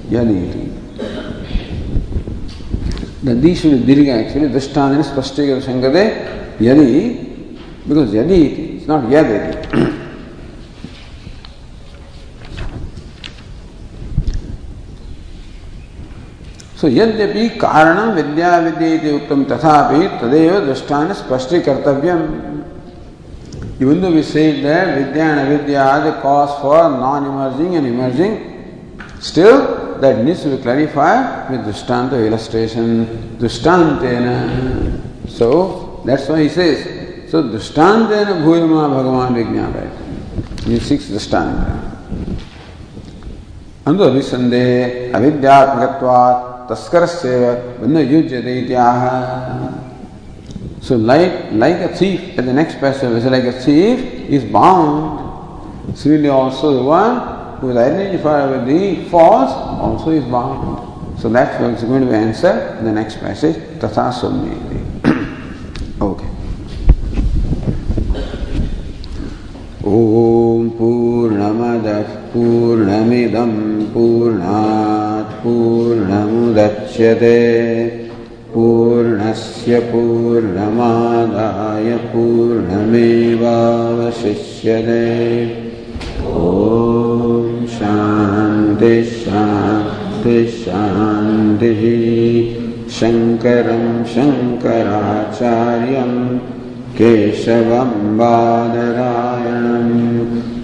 [0.10, 0.74] Yaniti.
[3.24, 6.47] The Dishu Dirga actually, Drishtanta Spashtikar Shankade.
[6.60, 10.08] Yadi, because Yadi is not yad Yadi.
[16.78, 22.26] So यद्यपि कारणं विद्या विद्या इति उक्तं तथापि तदेव दृष्टान स्पष्टीकर्तव्यम्
[23.80, 29.00] Even though we say that Vidya and Avidya are the cause for non-emerging and emerging,
[29.20, 33.06] still that needs to be clarified with Drishtanta illustration,
[33.38, 35.00] Drishtantena.
[35.30, 40.64] So that's why he says, so Drishtantena bhuyama bhagavan vijnapayati.
[40.64, 41.84] He seeks Drishtanta.
[43.88, 46.40] अंदो अभिसंदेह अविद्यात्मकत्वात्
[46.70, 47.44] तस्करस्यैव
[47.80, 49.04] भिन्न युज्यते इत्याह
[50.82, 54.46] So like, like a thief, at the next passage, we say like a thief is
[54.46, 55.98] bound.
[55.98, 61.20] Similarly also the one who is identified with the false also is bound.
[61.20, 63.58] So that's what is going to be answered in the next passage,
[69.98, 73.53] ॐ पूर्णमदः पूर्णमिदं
[73.94, 77.40] पूर्णात् पूर्णमुदच्यते।
[78.53, 83.07] पूर्णस्य पूर्णमादाय पूर्णमेवावशिष्यते।
[86.44, 89.11] ॐ शान्तिः
[92.99, 96.14] शङ्करं शङ्कराचार्यं
[96.98, 99.90] केशवं बादरायणं